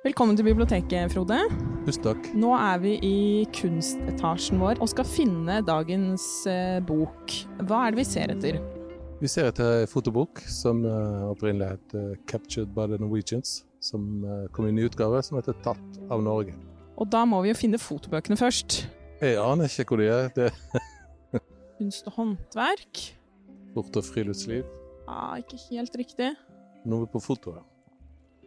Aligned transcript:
Velkommen 0.00 0.32
til 0.32 0.46
biblioteket, 0.46 1.12
Frode. 1.12 1.36
Tusen 1.84 2.04
takk. 2.06 2.28
Nå 2.32 2.54
er 2.56 2.78
vi 2.80 2.94
i 3.04 3.16
kunstetasjen 3.52 4.56
vår 4.56 4.78
og 4.80 4.88
skal 4.88 5.04
finne 5.04 5.58
dagens 5.60 6.24
eh, 6.48 6.78
bok. 6.88 7.34
Hva 7.68 7.82
er 7.84 7.92
det 7.92 8.00
vi 8.00 8.06
ser 8.08 8.32
etter? 8.32 8.56
Vi 9.20 9.28
ser 9.28 9.50
etter 9.50 9.82
en 9.82 9.92
fotobok 9.92 10.40
som 10.48 10.80
uh, 10.88 11.28
opprinnelig 11.28 11.74
het 11.74 11.96
uh, 12.00 12.16
'Captured 12.24 12.72
by 12.72 12.88
the 12.88 12.96
Norwegians', 12.96 13.66
som 13.76 14.24
uh, 14.24 14.48
kom 14.56 14.70
i 14.70 14.72
ny 14.72 14.88
utgave, 14.88 15.20
som 15.20 15.36
heter 15.36 15.60
'Tatt 15.60 16.00
av 16.08 16.24
Norge'. 16.24 16.56
Og 16.96 17.12
da 17.12 17.26
må 17.28 17.44
vi 17.44 17.52
jo 17.52 17.60
finne 17.60 17.76
fotobøkene 17.76 18.40
først. 18.40 18.86
Jeg 19.20 19.36
aner 19.36 19.68
ikke 19.68 19.84
hvor 19.92 20.00
de 20.00 20.08
er. 20.08 20.32
Det 20.32 20.48
Kunst 21.76 22.08
og 22.08 22.16
håndverk. 22.16 23.04
Sport 23.74 24.00
og 24.00 24.08
friluftsliv. 24.08 24.64
Ja, 25.04 25.34
ikke 25.44 25.60
helt 25.68 25.92
riktig. 26.06 26.32
Noe 26.88 27.04
på 27.04 27.20
fotoet. 27.20 27.60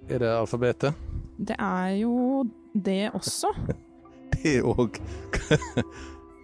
Er 0.10 0.18
det 0.18 0.34
alfabetet? 0.34 1.13
Det 1.38 1.56
er 1.60 1.96
jo 2.02 2.44
det 2.74 3.12
også. 3.14 3.54
Det 4.44 4.60
òg. 4.64 4.98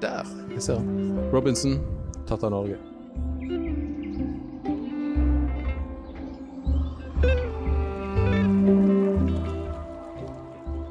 Der. 0.00 0.28
Jeg 0.52 0.62
ser. 0.62 0.80
Robinson, 1.32 1.78
tatt 2.28 2.44
av 2.44 2.52
Norge. 2.52 2.76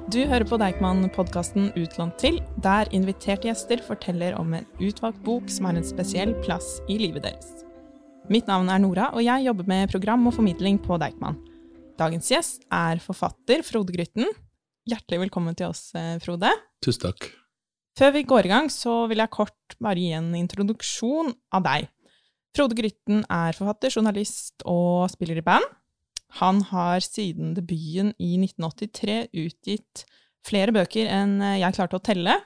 Du 0.10 0.24
hører 0.26 0.46
på 0.50 0.58
Deichman-podkasten 0.58 1.70
Utlånt 1.78 2.16
til, 2.18 2.40
der 2.58 2.90
inviterte 2.98 3.52
gjester 3.52 3.82
forteller 3.86 4.34
om 4.40 4.56
en 4.58 4.66
utvalgt 4.82 5.22
bok 5.26 5.52
som 5.54 5.70
har 5.70 5.78
en 5.78 5.86
spesiell 5.86 6.34
plass 6.42 6.80
i 6.90 6.98
livet 6.98 7.28
deres. 7.28 7.52
Mitt 8.30 8.50
navn 8.50 8.70
er 8.74 8.82
Nora, 8.82 9.12
og 9.14 9.22
jeg 9.26 9.46
jobber 9.46 9.70
med 9.70 9.94
program 9.94 10.26
og 10.30 10.34
formidling 10.38 10.82
på 10.82 10.98
Deichman. 11.02 11.38
Dagens 12.00 12.30
gjest 12.32 12.62
er 12.72 13.02
forfatter 13.04 13.60
Frode 13.68 13.92
Grytten. 13.92 14.30
Hjertelig 14.88 15.26
velkommen 15.26 15.56
til 15.58 15.68
oss, 15.68 15.90
eh, 15.96 16.16
Frode. 16.24 16.48
Tusen 16.80 17.02
takk. 17.02 17.28
Før 18.00 18.14
vi 18.14 18.24
går 18.24 18.46
i 18.46 18.52
gang, 18.54 18.70
så 18.72 19.10
vil 19.10 19.18
jeg 19.20 19.30
kort 19.30 19.76
bare 19.82 20.00
gi 20.00 20.14
en 20.16 20.34
introduksjon 20.34 21.34
av 21.52 21.64
deg. 21.64 21.90
Frode 22.56 22.78
Grytten 22.78 23.26
er 23.30 23.52
forfatter, 23.52 23.92
journalist 23.92 24.64
og 24.64 25.12
spiller 25.12 25.42
i 25.42 25.44
band. 25.44 25.68
Han 26.40 26.62
har 26.72 27.02
siden 27.02 27.54
debuten 27.54 28.14
i 28.18 28.38
1983 28.38 29.28
utgitt 29.34 30.06
flere 30.48 30.72
bøker 30.72 31.06
enn 31.06 31.42
jeg 31.60 31.76
klarte 31.76 32.00
å 32.00 32.04
telle, 32.04 32.40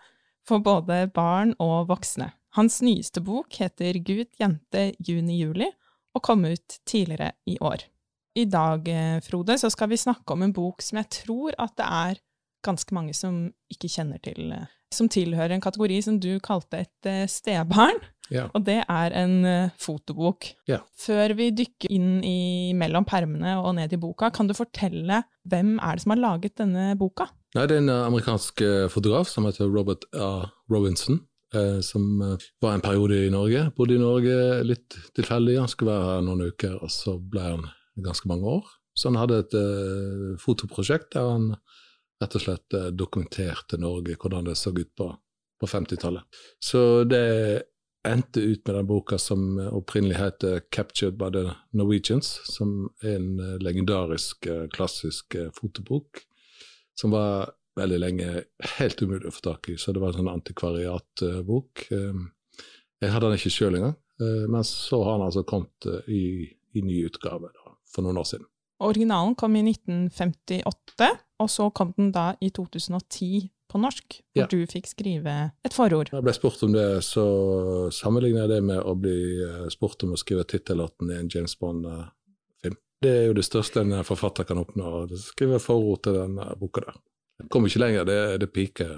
for 0.43 0.59
både 0.65 1.13
barn 1.13 1.53
og 1.59 1.89
voksne. 1.93 2.33
Hans 2.57 2.81
nyeste 2.81 3.21
bok 3.21 3.53
heter 3.53 4.01
Gud, 4.01 4.33
jente, 4.39 4.95
juni, 4.97 5.37
juli, 5.37 5.69
og 6.15 6.23
kom 6.23 6.43
ut 6.43 6.79
tidligere 6.85 7.33
i 7.45 7.59
år. 7.61 7.92
I 8.35 8.45
dag, 8.49 8.87
Frode, 9.25 9.57
så 9.61 9.69
skal 9.69 9.91
vi 9.91 9.99
snakke 10.01 10.33
om 10.33 10.41
en 10.41 10.53
bok 10.55 10.81
som 10.81 10.97
jeg 11.01 11.09
tror 11.21 11.53
at 11.61 11.75
det 11.77 11.85
er 11.85 12.21
ganske 12.65 12.95
mange 12.95 13.13
som 13.13 13.43
ikke 13.69 13.91
kjenner 13.91 14.21
til, 14.23 14.53
som 14.93 15.09
tilhører 15.11 15.53
en 15.53 15.61
kategori 15.61 15.99
som 16.05 16.17
du 16.21 16.31
kalte 16.41 16.79
et 16.85 17.09
stebarn. 17.29 17.99
Ja. 18.31 18.47
Og 18.55 18.63
det 18.65 18.79
er 18.87 19.13
en 19.19 19.35
fotobok. 19.77 20.47
Ja. 20.69 20.79
Før 20.97 21.35
vi 21.37 21.51
dykker 21.53 21.91
inn 21.91 22.23
i 22.25 22.71
mellom 22.77 23.05
permene 23.05 23.57
og 23.59 23.75
ned 23.77 23.93
i 23.93 23.99
boka, 24.01 24.31
kan 24.33 24.49
du 24.49 24.55
fortelle 24.57 25.19
hvem 25.49 25.75
er 25.75 25.99
det 25.99 26.05
som 26.05 26.15
har 26.15 26.23
laget 26.23 26.55
denne 26.57 26.93
boka? 26.97 27.27
Nei, 27.53 27.67
Det 27.67 27.77
er 27.77 27.83
en 27.83 27.93
amerikansk 27.99 28.63
fotograf 28.89 29.29
som 29.29 29.45
heter 29.45 29.69
Robert 29.69 30.07
A. 30.15 30.47
Robinson. 30.71 31.19
Eh, 31.53 31.81
som 31.85 32.17
var 32.61 32.73
en 32.73 32.81
periode 32.81 33.27
i 33.27 33.29
Norge. 33.29 33.67
Bodde 33.77 33.93
i 33.93 34.01
Norge 34.01 34.63
litt 34.65 34.95
tilfeldig. 35.13 35.59
Han 35.61 35.69
skulle 35.69 35.93
være 35.93 36.07
her 36.15 36.23
noen 36.25 36.47
uker, 36.49 36.79
og 36.81 36.89
så 36.89 37.19
ble 37.19 37.43
han 37.45 37.67
ganske 38.01 38.27
mange 38.27 38.57
år. 38.59 38.71
Så 38.93 39.09
han 39.09 39.17
hadde 39.17 39.41
et 39.41 39.55
uh, 39.57 40.33
fotoprosjekt 40.41 41.13
der 41.15 41.31
han 41.31 41.53
rett 42.21 42.37
og 42.37 42.43
slett 42.43 42.77
uh, 42.77 42.89
dokumenterte 42.93 43.79
Norge, 43.81 44.17
hvordan 44.21 44.49
det 44.49 44.57
så 44.59 44.73
ut 44.75 44.91
på, 44.97 45.09
på 45.59 45.69
50-tallet. 45.69 46.41
Så 46.61 47.03
det 47.09 47.23
endte 48.07 48.43
ut 48.43 48.67
med 48.67 48.75
den 48.75 48.87
boka 48.89 49.17
som 49.17 49.57
opprinnelig 49.71 50.19
heter 50.19 50.61
'Captured 50.69 51.17
by 51.17 51.31
the 51.31 51.55
Norwegians', 51.71 52.35
som 52.51 52.89
er 53.01 53.15
en 53.15 53.59
legendarisk, 53.63 54.47
klassisk 54.75 55.37
fotobok, 55.55 56.19
som 56.99 57.15
var 57.15 57.53
veldig 57.79 57.99
lenge 57.99 58.27
helt 58.77 59.01
umulig 59.01 59.29
å 59.29 59.31
få 59.31 59.45
tak 59.47 59.69
i. 59.71 59.77
Så 59.79 59.95
det 59.95 60.03
var 60.03 60.11
en 60.11 60.19
sånn 60.19 60.33
antikvariatbok. 60.33 61.85
Jeg 61.87 63.13
hadde 63.15 63.29
den 63.29 63.39
ikke 63.39 63.55
sjøl 63.55 63.79
engang, 63.79 63.95
men 64.51 64.67
så 64.67 64.99
har 65.07 65.17
den 65.17 65.27
altså 65.29 65.45
kommet 65.47 65.87
i, 66.11 66.51
i 66.75 66.83
ny 66.83 67.05
utgave 67.07 67.53
da, 67.55 67.62
for 67.93 68.05
noen 68.05 68.17
år 68.21 68.27
siden. 68.33 68.47
Originalen 68.83 69.35
kom 69.39 69.55
i 69.55 69.61
1958, 69.63 71.09
og 71.39 71.49
så 71.51 71.69
kom 71.75 71.93
den 71.97 72.11
da 72.15 72.33
i 72.43 72.49
2010 72.51 73.49
på 73.71 73.79
norsk, 73.81 74.17
hvor 74.35 74.43
Ja. 74.43 74.47
du 74.47 74.65
fikk 74.69 74.85
skrive 74.89 75.51
et 75.65 75.73
forord. 75.73 76.09
Når 76.11 76.19
jeg 76.19 76.23
ble 76.27 76.33
spurt 76.33 76.63
om 76.63 76.73
det, 76.73 77.03
så 77.05 77.23
sammenligner 77.91 78.43
jeg 78.43 78.49
det 78.49 78.63
med 78.63 78.79
å 78.83 78.93
bli 78.99 79.41
eh, 79.41 79.69
spurt 79.73 80.03
om 80.03 80.13
å 80.13 80.19
skrive 80.19 80.43
tittellåten 80.45 81.09
i 81.09 81.17
en 81.21 81.29
James 81.33 81.55
Bond-film. 81.57 82.77
Det 83.03 83.09
er 83.11 83.25
jo 83.27 83.33
det 83.33 83.43
største 83.45 83.81
en 83.81 84.03
forfatter 84.07 84.45
kan 84.47 84.57
oppnå, 84.61 84.83
å 85.03 85.17
skrive 85.19 85.59
forord 85.59 86.03
til 86.05 86.13
den 86.13 86.35
boka 86.59 86.81
der. 86.85 86.99
Jeg 87.41 87.49
kommer 87.49 87.67
ikke 87.71 87.81
lenger, 87.83 88.05
det, 88.05 88.19
det 88.43 88.51
piker 88.53 88.93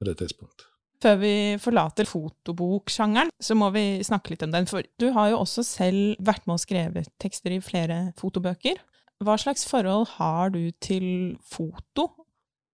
på 0.00 0.04
det 0.08 0.16
tidspunktet. 0.18 0.66
Før 1.04 1.18
vi 1.20 1.34
forlater 1.60 2.08
fotoboksjangeren, 2.08 3.28
så 3.36 3.52
må 3.58 3.68
vi 3.74 4.00
snakke 4.06 4.32
litt 4.32 4.44
om 4.46 4.54
den. 4.54 4.64
For 4.70 4.86
du 5.00 5.10
har 5.12 5.34
jo 5.34 5.42
også 5.42 5.64
selv 5.66 6.14
vært 6.24 6.46
med 6.48 6.56
og 6.56 6.62
skrevet 6.62 7.10
tekster 7.20 7.52
i 7.52 7.60
flere 7.64 7.98
fotobøker. 8.16 8.80
Hva 9.24 9.36
slags 9.40 9.66
forhold 9.68 10.08
har 10.16 10.54
du 10.54 10.70
til 10.80 11.36
foto? 11.44 12.08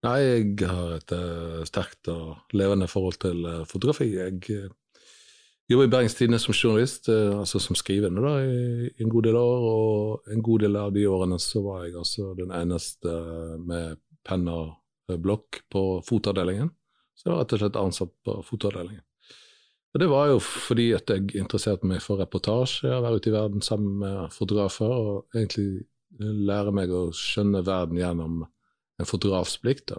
Nei, 0.07 0.19
jeg 0.23 0.69
har 0.71 0.95
et 0.97 1.13
eh, 1.13 1.65
sterkt 1.69 2.09
og 2.09 2.55
levende 2.57 2.89
forhold 2.89 3.19
til 3.21 3.43
eh, 3.45 3.65
fotografi. 3.69 4.07
Jeg 4.15 4.39
uh, 4.55 4.71
jobber 5.71 5.89
i 5.89 5.93
Bergens 5.93 6.15
Tidende 6.15 6.39
som 6.41 6.55
journalist, 6.55 7.11
eh, 7.13 7.35
altså 7.35 7.61
som 7.61 7.77
skrivende 7.79 8.23
da, 8.25 8.35
i, 8.47 8.91
en 9.03 9.11
god 9.13 9.27
del 9.29 9.37
år. 9.37 9.67
Og 9.75 10.33
en 10.33 10.43
god 10.43 10.65
del 10.65 10.79
av 10.81 10.95
de 10.95 11.07
årene 11.11 11.39
så 11.43 11.63
var 11.67 11.85
jeg 11.85 11.99
altså 11.99 12.33
den 12.39 12.55
eneste 12.55 13.17
med 13.67 14.01
penn 14.27 14.49
og 14.51 14.73
eh, 15.11 15.19
blokk 15.19 15.65
på 15.71 15.85
fotoavdelingen. 16.07 16.73
Så 17.21 17.29
jeg 17.29 17.35
var 17.35 17.43
rett 17.43 17.53
og 17.53 17.61
slett 17.61 17.77
ansatt 17.77 18.13
på 18.25 18.35
fotoavdelingen. 18.49 19.05
Og 19.91 20.01
det 20.01 20.07
var 20.09 20.29
jo 20.31 20.39
fordi 20.41 20.93
at 20.95 21.11
jeg 21.11 21.35
interesserte 21.37 21.89
meg 21.89 22.01
for 22.05 22.21
reportasje, 22.23 22.89
å 22.95 23.03
være 23.05 23.19
ute 23.19 23.29
i 23.29 23.35
verden 23.35 23.65
sammen 23.65 23.99
med 24.01 24.33
fotografer, 24.33 24.89
og 24.89 25.35
egentlig 25.37 25.83
eh, 25.83 26.39
lære 26.51 26.73
meg 26.73 26.95
å 26.95 27.09
skjønne 27.17 27.65
verden 27.67 27.99
gjennom 28.01 28.45
en 28.47 29.09
fotografs 29.09 29.59
blikk. 29.61 29.83
da. 29.91 29.99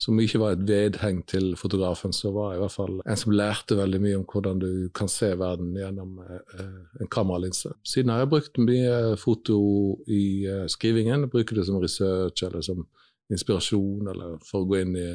Som 0.00 0.20
ikke 0.22 0.40
var 0.40 0.54
et 0.54 0.62
vedheng 0.64 1.18
til 1.28 1.50
fotografen, 1.60 2.14
så 2.16 2.30
var 2.32 2.54
jeg 2.54 2.60
i 2.60 2.62
hvert 2.62 2.76
fall 2.78 3.02
en 3.02 3.20
som 3.20 3.34
lærte 3.36 3.76
veldig 3.76 4.00
mye 4.00 4.20
om 4.22 4.24
hvordan 4.30 4.62
du 4.62 4.70
kan 4.96 5.10
se 5.12 5.34
verden 5.36 5.74
gjennom 5.76 6.22
eh, 6.24 6.78
en 7.02 7.10
kameralinse. 7.12 7.74
Siden 7.84 8.14
har 8.14 8.22
jeg 8.22 8.30
brukt 8.30 8.62
mye 8.62 9.18
foto 9.20 9.58
i 10.06 10.46
eh, 10.46 10.64
skrivingen. 10.72 11.28
Bruker 11.34 11.60
det 11.60 11.66
som 11.68 11.82
research 11.82 12.46
eller 12.46 12.64
som 12.64 12.86
inspirasjon, 13.30 14.08
eller 14.14 14.38
for 14.46 14.62
å 14.62 14.70
gå 14.70 14.80
inn 14.80 14.96
i 14.96 15.10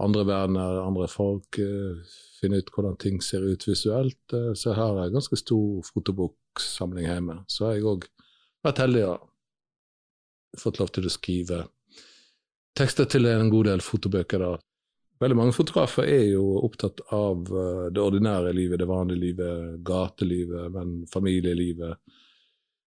andre 0.00 0.24
verdener, 0.24 0.80
andre 0.82 1.08
folk, 1.08 1.58
eh, 1.58 2.00
finne 2.40 2.60
ut 2.60 2.70
hvordan 2.72 2.96
ting 3.00 3.20
ser 3.22 3.44
ut 3.44 3.66
visuelt. 3.68 4.20
Eh, 4.32 4.52
så 4.54 4.72
her 4.72 4.94
har 4.94 5.06
en 5.06 5.18
ganske 5.18 5.36
stor 5.36 5.82
fotoboksamling 5.84 7.06
hjemme. 7.08 7.44
Så 7.48 7.66
har 7.66 7.76
jeg 7.76 7.88
òg 7.90 8.08
vært 8.64 8.80
heldig 8.84 9.04
og 9.10 9.28
fått 10.58 10.80
lov 10.80 10.90
til 10.94 11.06
å 11.06 11.12
skrive 11.12 11.66
tekster 12.76 13.08
til 13.10 13.28
en 13.28 13.50
god 13.52 13.70
del 13.70 13.84
fotobøker. 13.84 14.38
da. 14.38 14.56
Veldig 15.20 15.36
mange 15.36 15.52
fotografer 15.52 16.08
er 16.08 16.24
jo 16.32 16.44
opptatt 16.64 17.02
av 17.12 17.44
eh, 17.52 17.86
det 17.92 18.00
ordinære 18.00 18.54
livet, 18.56 18.80
det 18.80 18.88
vanlige 18.88 19.20
livet, 19.20 19.84
gatelivet, 19.84 20.72
men 20.72 21.06
familielivet. 21.12 22.00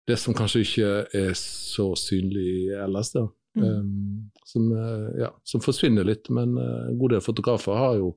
Det 0.07 0.17
som 0.19 0.35
kanskje 0.35 0.64
ikke 0.64 0.91
er 1.16 1.34
så 1.40 1.93
synlig 1.99 2.73
ellers, 2.76 3.11
da. 3.16 3.28
Mm. 3.58 3.68
Um, 3.68 4.32
som, 4.48 4.72
eh, 4.72 5.22
ja, 5.22 5.42
som 5.44 5.62
forsvinner 5.62 6.04
litt, 6.04 6.30
men 6.30 6.58
eh, 6.58 6.88
en 6.88 7.00
god 7.00 7.12
del 7.12 7.22
fotografer 7.22 7.76
har 7.76 7.98
jo 8.00 8.14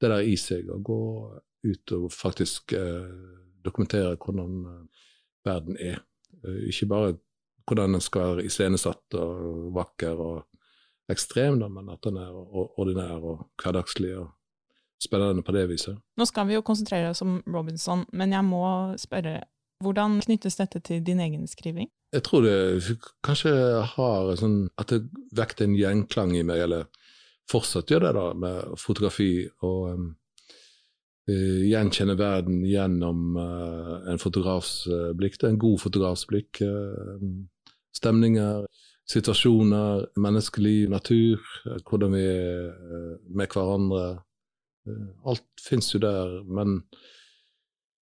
det 0.00 0.08
der 0.08 0.24
i 0.24 0.36
seg, 0.38 0.70
å 0.70 0.78
gå 0.80 1.00
ut 1.68 1.92
og 1.96 2.06
faktisk 2.14 2.72
eh, 2.78 3.10
dokumentere 3.66 4.14
hvordan 4.16 4.62
verden 5.44 5.76
er. 5.82 5.98
Ikke 6.70 6.86
bare 6.88 7.16
hvordan 7.68 7.98
den 7.98 8.04
skal 8.04 8.38
være 8.38 8.46
iscenesatt 8.48 9.16
og 9.18 9.74
vakker 9.76 10.22
og 10.22 11.12
ekstrem, 11.12 11.58
men 11.60 11.90
at 11.92 12.00
den 12.06 12.16
er 12.20 12.32
ordinær 12.32 13.18
og 13.18 13.44
hverdagslig 13.60 14.14
og 14.22 14.30
spennende 15.02 15.44
på 15.44 15.52
det 15.52 15.66
viset. 15.68 15.98
Nå 16.16 16.24
skal 16.30 16.48
vi 16.48 16.56
jo 16.56 16.64
konsentrere 16.64 17.10
oss 17.10 17.20
om 17.26 17.40
Robinson, 17.46 18.06
men 18.12 18.32
jeg 18.32 18.46
må 18.46 18.64
spørre, 19.00 19.42
hvordan 19.84 20.20
knyttes 20.24 20.56
dette 20.58 20.80
til 20.80 21.04
din 21.04 21.20
egen 21.20 21.44
skriving? 21.50 21.90
Jeg 22.14 22.24
tror 22.24 22.44
det 22.44 22.96
kanskje 23.24 23.52
har 23.84 24.30
sånn 24.40 24.60
At 24.80 24.94
det 24.94 25.02
vekket 25.36 25.66
en 25.66 25.76
gjenklang 25.76 26.32
i 26.38 26.44
meg, 26.46 26.62
eller 26.64 26.88
fortsatt 27.48 27.90
gjør 27.92 28.06
det, 28.06 28.14
da, 28.16 28.24
med 28.36 28.80
fotografi. 28.80 29.32
Og 29.64 29.92
um, 29.92 30.08
uh, 31.30 31.60
gjenkjenne 31.68 32.16
verden 32.20 32.62
gjennom 32.68 33.36
uh, 33.40 33.94
en 34.12 34.20
fotografs 34.20 34.82
uh, 34.88 35.12
blikk. 35.16 35.38
Det 35.38 35.48
er 35.48 35.54
en 35.54 35.62
god 35.66 35.80
fotografs 35.84 36.26
blikk. 36.28 36.62
stemninger, 37.98 38.66
situasjoner, 39.08 40.04
menneskeliv, 40.20 40.90
natur, 40.92 41.40
hvordan 41.88 42.12
vi 42.14 42.24
er 42.28 43.16
med 43.26 43.48
hverandre. 43.50 44.02
Alt 45.26 45.48
fins 45.64 45.88
jo 45.94 45.98
der, 46.04 46.36
men 46.46 46.82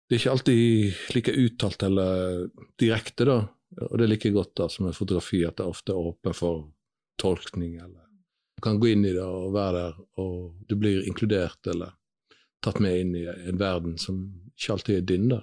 det 0.08 0.16
er 0.16 0.20
ikke 0.20 0.34
alltid 0.34 1.14
like 1.14 1.36
uttalt 1.44 1.86
eller 1.86 2.50
direkte, 2.80 3.24
da. 3.28 3.38
Og 3.86 3.98
det 3.98 4.06
er 4.06 4.12
like 4.12 4.32
godt 4.34 4.54
da 4.58 4.68
som 4.72 4.88
en 4.88 4.96
fotografi 4.96 5.44
at 5.46 5.58
det 5.60 5.66
ofte 5.68 5.94
er 5.94 6.10
åpen 6.10 6.34
for 6.34 6.66
tolkning. 7.20 7.76
eller 7.76 8.06
Du 8.56 8.62
kan 8.62 8.80
gå 8.80 8.92
inn 8.92 9.04
i 9.04 9.14
det 9.14 9.24
og 9.24 9.52
være 9.54 9.78
der, 9.78 10.00
og 10.18 10.66
du 10.68 10.76
blir 10.76 11.06
inkludert 11.06 11.66
eller 11.66 11.94
tatt 12.64 12.80
med 12.82 13.00
inn 13.00 13.14
i 13.14 13.26
en 13.28 13.58
verden 13.58 13.98
som 13.98 14.18
ikke 14.56 14.72
alltid 14.74 14.96
er 14.96 15.06
din. 15.06 15.28
da. 15.28 15.42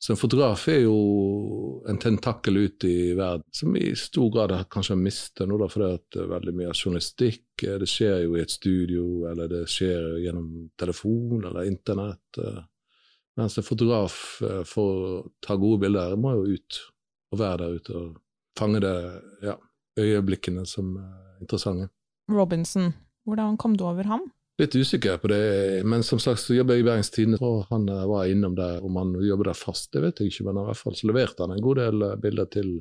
Så 0.00 0.14
en 0.14 0.20
fotograf 0.20 0.62
er 0.72 0.78
jo 0.86 1.82
en 1.88 1.98
tentakel 2.00 2.56
ut 2.56 2.84
i 2.88 3.12
verden, 3.12 3.44
som 3.52 3.74
i 3.76 3.90
stor 3.96 4.30
grad 4.32 4.54
kanskje 4.72 4.94
har 4.94 5.02
mistet 5.02 5.48
noe, 5.48 5.68
fordi 5.68 5.90
at 5.98 6.20
veldig 6.30 6.54
mye 6.56 6.70
av 6.72 6.76
journalistikk 6.78 7.64
det 7.80 7.88
skjer 7.88 8.22
jo 8.24 8.36
i 8.36 8.40
et 8.40 8.52
studio, 8.52 9.04
eller 9.28 9.50
det 9.52 9.66
skjer 9.68 10.22
gjennom 10.24 10.70
telefon 10.80 11.44
eller 11.44 11.68
internett. 11.68 12.40
Mens 13.36 13.58
en 13.60 13.66
fotograf, 13.66 14.14
eh, 14.42 14.62
for 14.64 15.04
å 15.04 15.20
ta 15.44 15.56
gode 15.56 15.84
bilder, 15.84 16.16
må 16.16 16.34
jo 16.38 16.56
ut 16.56 16.80
og 17.30 17.40
være 17.40 17.62
der 17.62 17.78
ute 17.78 17.96
og 17.96 18.18
fange 18.58 18.82
det, 18.82 18.96
ja, 19.44 19.56
øyeblikkene 19.98 20.66
som 20.66 20.96
er 21.00 21.40
interessante. 21.40 21.88
Robinson, 22.30 22.92
hvordan 23.26 23.56
kom 23.56 23.76
du 23.76 23.84
over 23.84 24.06
ham? 24.10 24.28
Litt 24.60 24.74
usikker 24.76 25.16
på 25.22 25.30
det, 25.32 25.40
men 25.88 26.02
som 26.04 26.20
sagt 26.20 26.42
så 26.42 26.54
jobber 26.54 26.76
jeg 26.76 26.84
i 26.84 26.88
Bergens 26.90 27.10
Tidende, 27.10 27.38
og 27.40 27.64
han 27.70 27.88
eh, 27.88 28.06
var 28.10 28.28
innom 28.28 28.56
der. 28.58 28.82
Om 28.84 28.98
han 29.00 29.14
jobber 29.24 29.48
der 29.48 29.56
fast, 29.56 29.88
det 29.94 30.02
vet 30.04 30.20
jeg 30.20 30.34
ikke, 30.34 30.44
men 30.50 30.60
i 30.60 30.64
hvert 30.68 30.80
fall 30.80 30.96
så 30.98 31.08
leverte 31.08 31.46
han 31.46 31.54
en 31.54 31.62
god 31.64 31.80
del 31.80 32.04
eh, 32.04 32.16
bilder 32.20 32.50
til 32.52 32.74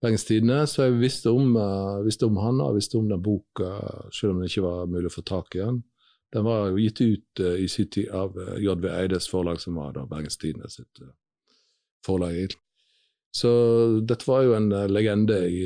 Bergens 0.00 0.24
Tidende, 0.24 0.62
så 0.70 0.86
jeg 0.86 1.00
visste 1.02 1.32
om, 1.32 1.58
visste 2.04 2.28
om 2.28 2.38
han 2.40 2.58
og 2.60 2.78
visste 2.78 2.98
om 2.98 3.06
den 3.08 3.22
boka, 3.24 3.68
selv 4.12 4.34
om 4.34 4.40
det 4.40 4.50
ikke 4.50 4.64
var 4.64 4.88
mulig 4.90 5.08
å 5.08 5.14
få 5.14 5.24
tak 5.28 5.56
i 5.56 5.62
den. 5.62 5.82
Den 6.34 6.44
var 6.44 6.66
jo 6.68 6.80
gitt 6.82 7.00
ut 7.00 7.40
uh, 7.40 7.54
i 7.62 7.68
sin 7.70 7.88
tid 7.94 8.10
av 8.10 8.34
uh, 8.34 8.56
eh, 8.56 8.62
JV 8.64 8.88
Eides 8.90 9.28
forlag, 9.30 9.60
som 9.62 9.76
var 9.78 9.92
da 9.94 10.02
Bergens 10.10 10.36
Tidende 10.40 10.66
sitt 10.72 11.02
uh, 11.02 11.12
forlag. 12.06 12.56
Så 13.34 13.50
dette 14.06 14.28
var 14.28 14.44
jo 14.46 14.54
en 14.54 14.68
legende 14.92 15.40
i, 15.50 15.64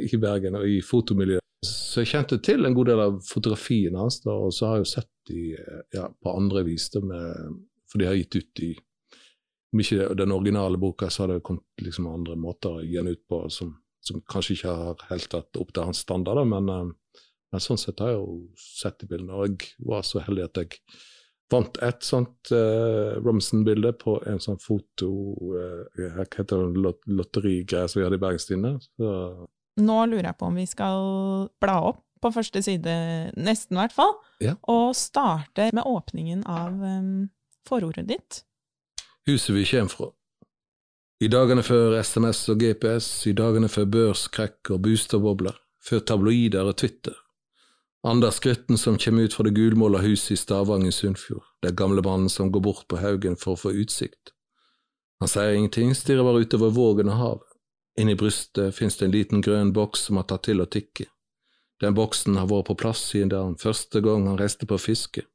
i, 0.00 0.16
Bergen 0.16 0.56
og 0.56 0.64
i 0.68 0.78
fotomiljøet. 0.84 1.44
Så 1.66 2.02
jeg 2.02 2.12
kjente 2.12 2.38
til 2.44 2.64
en 2.64 2.76
god 2.76 2.88
del 2.90 3.02
av 3.02 3.18
fotografien 3.24 3.96
hans, 3.96 4.20
da, 4.24 4.32
og 4.32 4.54
så 4.54 4.70
har 4.70 4.78
jeg 4.78 4.86
jo 4.86 4.90
sett 4.94 5.12
de 5.28 5.42
ja, 5.96 6.06
på 6.08 6.32
andre 6.32 6.62
vis, 6.66 6.88
da, 6.94 7.02
med, 7.04 7.56
for 7.90 8.00
de 8.00 8.08
har 8.08 8.18
gitt 8.18 8.38
ut 8.40 8.64
i 8.64 8.74
Om 9.74 9.80
ikke 9.82 10.14
den 10.16 10.32
originale 10.32 10.78
boka, 10.80 11.08
så 11.10 11.24
har 11.24 11.34
det 11.34 11.44
kommet 11.44 11.82
liksom 11.82 12.06
andre 12.08 12.36
måter 12.38 12.78
å 12.78 12.84
gi 12.84 12.96
den 12.96 13.10
ut 13.12 13.24
på 13.28 13.42
som, 13.52 13.74
som 14.00 14.22
kanskje 14.24 14.54
ikke 14.56 14.76
har 14.78 15.02
helt 15.10 15.28
tatt 15.32 15.58
opp 15.60 15.72
til 15.74 15.88
hans 15.88 16.04
standard, 16.06 16.46
men 16.48 16.94
men 17.52 17.62
sånn 17.62 17.78
sett 17.80 18.00
har 18.02 18.12
jeg 18.12 18.18
jo 18.20 18.32
sett 18.58 18.98
de 19.00 19.06
bildene, 19.10 19.32
og 19.32 19.46
jeg 19.46 19.86
var 19.88 20.02
så 20.06 20.22
heldig 20.26 20.42
at 20.44 20.58
jeg 20.60 20.80
vant 21.52 21.78
et 21.84 22.06
sånt 22.06 22.50
uh, 22.54 23.18
Robinson-bilde 23.20 23.92
på 24.00 24.16
en 24.26 24.40
sånn 24.42 24.58
foto 24.62 25.10
uh, 25.52 25.84
Hva 25.94 26.24
heter 26.24 26.48
det, 26.50 26.82
lot 26.82 27.04
lotterigreie 27.06 27.90
som 27.90 28.00
vi 28.00 28.06
hadde 28.06 28.18
i 28.18 28.24
Bergenstine. 28.24 28.72
Så. 28.82 29.12
Nå 29.82 30.00
lurer 30.08 30.30
jeg 30.30 30.38
på 30.40 30.48
om 30.48 30.58
vi 30.58 30.66
skal 30.68 31.06
bla 31.62 31.78
opp 31.92 32.02
på 32.24 32.32
første 32.32 32.62
side, 32.64 32.92
nesten 33.36 33.76
i 33.76 33.82
hvert 33.82 33.94
fall, 33.94 34.14
ja. 34.42 34.54
og 34.72 34.94
starte 34.96 35.68
med 35.76 35.84
åpningen 35.84 36.46
av 36.48 36.72
um, 36.80 37.26
forordet 37.68 38.06
ditt. 38.08 38.40
Huset 39.28 39.52
vi 39.52 39.66
kommer 39.68 39.92
fra. 39.92 40.08
I 41.20 41.28
dagene 41.32 41.62
før 41.64 41.98
SMS 42.00 42.42
og 42.52 42.60
GPS, 42.60 43.10
i 43.28 43.34
dagene 43.36 43.68
før 43.72 43.86
børskrekk 43.92 44.72
og 44.74 44.82
boosterbobler, 44.84 45.56
før 45.80 46.02
tabloider 46.08 46.68
og 46.68 46.76
Twitter, 46.80 47.16
Anders 48.06 48.40
Gutten 48.40 48.78
som 48.78 48.98
kommer 48.98 49.22
ut 49.22 49.34
fra 49.34 49.44
det 49.44 49.50
gulmåla 49.50 49.98
huset 49.98 50.30
i 50.30 50.36
Stavanger 50.36 50.88
i 50.88 50.92
Sunnfjord, 50.92 51.42
er 51.66 51.72
gamle 51.74 52.02
mannen 52.06 52.28
som 52.30 52.52
går 52.52 52.60
bort 52.62 52.84
på 52.86 53.00
haugen 53.02 53.34
for 53.34 53.56
å 53.56 53.58
få 53.58 53.72
utsikt. 53.74 54.30
Han 55.18 55.30
sier 55.32 55.56
ingenting, 55.56 55.90
stirrer 55.90 56.22
bare 56.22 56.44
utover 56.44 56.70
vågen 56.70 57.10
og 57.10 57.18
havet. 57.18 57.56
Inni 57.98 58.14
brystet 58.14 58.76
finnes 58.76 58.98
det 59.00 59.08
en 59.08 59.14
liten 59.16 59.42
grønn 59.42 59.72
boks 59.74 60.04
som 60.06 60.20
har 60.20 60.28
tatt 60.30 60.44
til 60.46 60.62
å 60.62 60.68
tikke. 60.70 61.08
Den 61.82 61.96
boksen 61.98 62.38
har 62.38 62.46
vært 62.46 62.68
på 62.68 62.76
plass 62.84 63.02
siden 63.10 63.32
den 63.34 63.58
første 63.58 64.04
gang 64.06 64.28
han 64.30 64.38
reiste 64.38 64.70
på 64.70 64.78
fiske. 64.78 65.26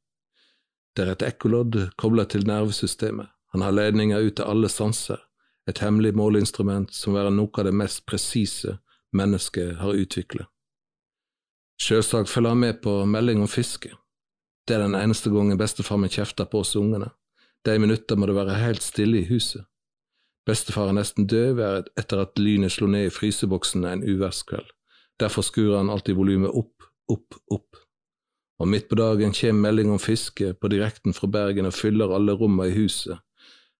Det 0.95 1.03
er 1.03 1.11
et 1.11 1.27
ekkolodd 1.27 1.75
koblet 1.99 2.31
til 2.31 2.47
nervesystemet, 2.47 3.27
han 3.51 3.67
har 3.67 3.75
ledninger 3.75 4.29
ut 4.29 4.37
til 4.39 4.47
alle 4.47 4.71
sanser, 4.71 5.19
et 5.67 5.83
hemmelig 5.83 6.15
måleinstrument 6.15 6.95
som 6.95 7.19
er 7.19 7.27
noe 7.35 7.51
av 7.51 7.67
det 7.67 7.75
mest 7.75 8.05
presise 8.07 8.77
mennesket 9.11 9.75
har 9.83 9.99
utviklet. 10.05 10.47
Sjølsagt 11.81 12.29
følger 12.29 12.53
han 12.53 12.61
med 12.61 12.81
på 12.83 12.91
melding 13.09 13.41
om 13.41 13.49
fiske. 13.49 13.89
Det 14.67 14.75
er 14.75 14.83
den 14.83 14.95
eneste 14.95 15.31
gangen 15.33 15.57
bestefar 15.57 15.97
min 15.97 16.11
kjefter 16.13 16.45
på 16.45 16.61
oss 16.61 16.75
ungene. 16.77 17.09
De 17.65 17.77
minutter 17.81 18.17
må 18.17 18.27
det 18.29 18.35
være 18.37 18.59
helt 18.61 18.85
stille 18.85 19.23
i 19.23 19.29
huset. 19.29 19.65
Bestefar 20.45 20.91
er 20.91 20.97
nesten 20.97 21.25
døv 21.29 21.61
etter 21.61 22.21
at 22.21 22.37
lynet 22.41 22.73
slo 22.73 22.89
ned 22.89 23.07
i 23.07 23.13
fryseboksen 23.13 23.85
en 23.89 24.05
uværskveld. 24.05 24.69
Derfor 25.21 25.45
skrur 25.45 25.77
han 25.77 25.89
alltid 25.89 26.17
volumet 26.17 26.53
opp, 26.53 26.85
opp, 27.09 27.37
opp. 27.49 27.81
Og 28.61 28.69
midt 28.69 28.87
på 28.89 28.97
dagen 28.97 29.33
kommer 29.33 29.69
melding 29.69 29.91
om 29.93 30.01
fiske 30.01 30.53
på 30.53 30.69
direkten 30.69 31.17
fra 31.17 31.29
Bergen 31.33 31.69
og 31.69 31.73
fyller 31.73 32.13
alle 32.13 32.37
rommene 32.37 32.69
i 32.69 32.77
huset. 32.77 33.17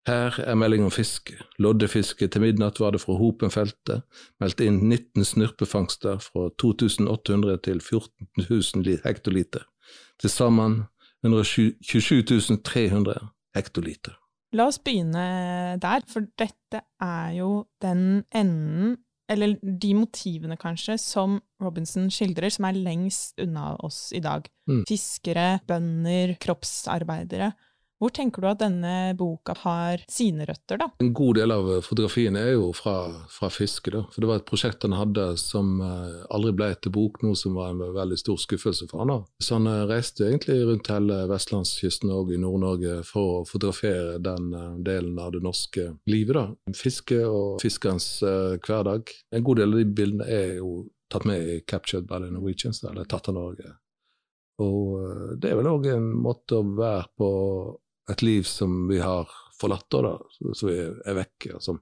Her 0.07 0.33
er 0.41 0.55
melding 0.57 0.87
om 0.87 0.93
fiske. 0.93 1.35
Loddefiske 1.61 2.25
til 2.27 2.41
midnatt 2.41 2.79
var 2.81 2.95
det 2.95 3.03
fra 3.03 3.13
Hopenfeltet, 3.19 4.01
meldt 4.41 4.63
inn 4.65 4.79
19 4.87 5.27
snurpefangster 5.29 6.17
fra 6.23 6.47
2800 6.57 7.61
til 7.67 7.81
14 7.81 8.31
000 8.49 8.97
hektoliter. 9.05 9.67
Til 10.21 10.33
sammen 10.33 10.81
127 11.21 12.57
300 12.65 13.29
hektoliter. 13.55 14.17
La 14.57 14.65
oss 14.67 14.81
begynne 14.83 15.77
der, 15.79 16.03
for 16.09 16.25
dette 16.39 16.81
er 16.99 17.31
jo 17.37 17.51
den 17.83 18.23
enden, 18.35 18.97
eller 19.31 19.53
de 19.61 19.93
motivene 19.95 20.57
kanskje, 20.59 20.97
som 20.99 21.37
Robinson 21.61 22.09
skildrer, 22.11 22.51
som 22.51 22.65
er 22.67 22.75
lengst 22.75 23.39
unna 23.39 23.77
oss 23.85 24.09
i 24.17 24.19
dag. 24.23 24.49
Mm. 24.67 24.81
Fiskere, 24.89 25.61
bønder, 25.69 26.35
kroppsarbeidere. 26.41 27.53
Hvor 28.01 28.09
tenker 28.09 28.41
du 28.41 28.47
at 28.49 28.61
denne 28.63 29.13
boka 29.13 29.53
har 29.61 30.01
sine 30.09 30.47
røtter, 30.49 30.79
da? 30.81 30.87
En 31.03 31.11
god 31.13 31.37
del 31.37 31.51
av 31.53 31.67
fotografien 31.85 32.33
er 32.39 32.55
jo 32.55 32.71
fra, 32.73 32.95
fra 33.29 33.49
fiske, 33.53 33.91
da. 33.93 34.01
For 34.09 34.23
det 34.23 34.29
var 34.31 34.39
et 34.39 34.47
prosjekt 34.47 34.87
han 34.87 34.95
hadde 34.97 35.25
som 35.37 35.75
uh, 35.85 36.23
aldri 36.33 36.55
ble 36.57 36.71
til 36.81 36.95
bok, 36.95 37.19
noe 37.21 37.37
som 37.37 37.59
var 37.59 37.75
en 37.75 37.83
veldig 37.93 38.17
stor 38.17 38.39
skuffelse 38.41 38.87
for 38.89 39.03
han. 39.03 39.11
da. 39.13 39.19
Så 39.45 39.59
han 39.59 39.69
uh, 39.69 39.83
reiste 39.91 40.25
egentlig 40.25 40.55
rundt 40.65 40.89
hele 40.89 41.19
vestlandskysten 41.29 42.09
og 42.15 42.31
i 42.33 42.39
Nord-Norge 42.41 42.95
for 43.05 43.35
å 43.35 43.45
fotografere 43.45 44.17
den 44.25 44.49
uh, 44.49 44.73
delen 44.81 45.21
av 45.21 45.35
det 45.35 45.43
norske 45.45 45.91
livet, 46.09 46.39
da. 46.39 46.73
Fiske 46.81 47.21
og 47.27 47.61
fiskerens 47.61 48.09
hverdag. 48.65 49.13
En 49.29 49.45
god 49.45 49.61
del 49.61 49.75
av 49.75 49.83
de 49.83 49.93
bildene 50.01 50.25
er 50.25 50.57
jo 50.57 50.87
tatt 51.13 51.29
med 51.29 51.53
i 51.53 51.61
Captured 51.69 52.09
by 52.09 52.17
the 52.25 52.33
Norwegians, 52.33 52.81
eller 52.81 53.05
tatt 53.05 53.29
av 53.29 53.37
Norge. 53.37 53.77
Og 54.61 55.37
det 55.41 55.53
er 55.53 55.61
vel 55.61 55.69
òg 55.69 55.87
en 55.93 56.11
måte 56.25 56.57
å 56.57 56.65
være 56.65 57.05
på 57.17 57.29
et 58.11 58.21
liv 58.25 58.43
som 58.47 58.87
vi 58.89 58.99
har 58.99 59.29
forlatt, 59.61 59.87
da, 59.91 60.17
som 60.53 60.69
vi 60.69 60.77
er 60.81 61.17
vekk. 61.17 61.47
Altså. 61.53 61.77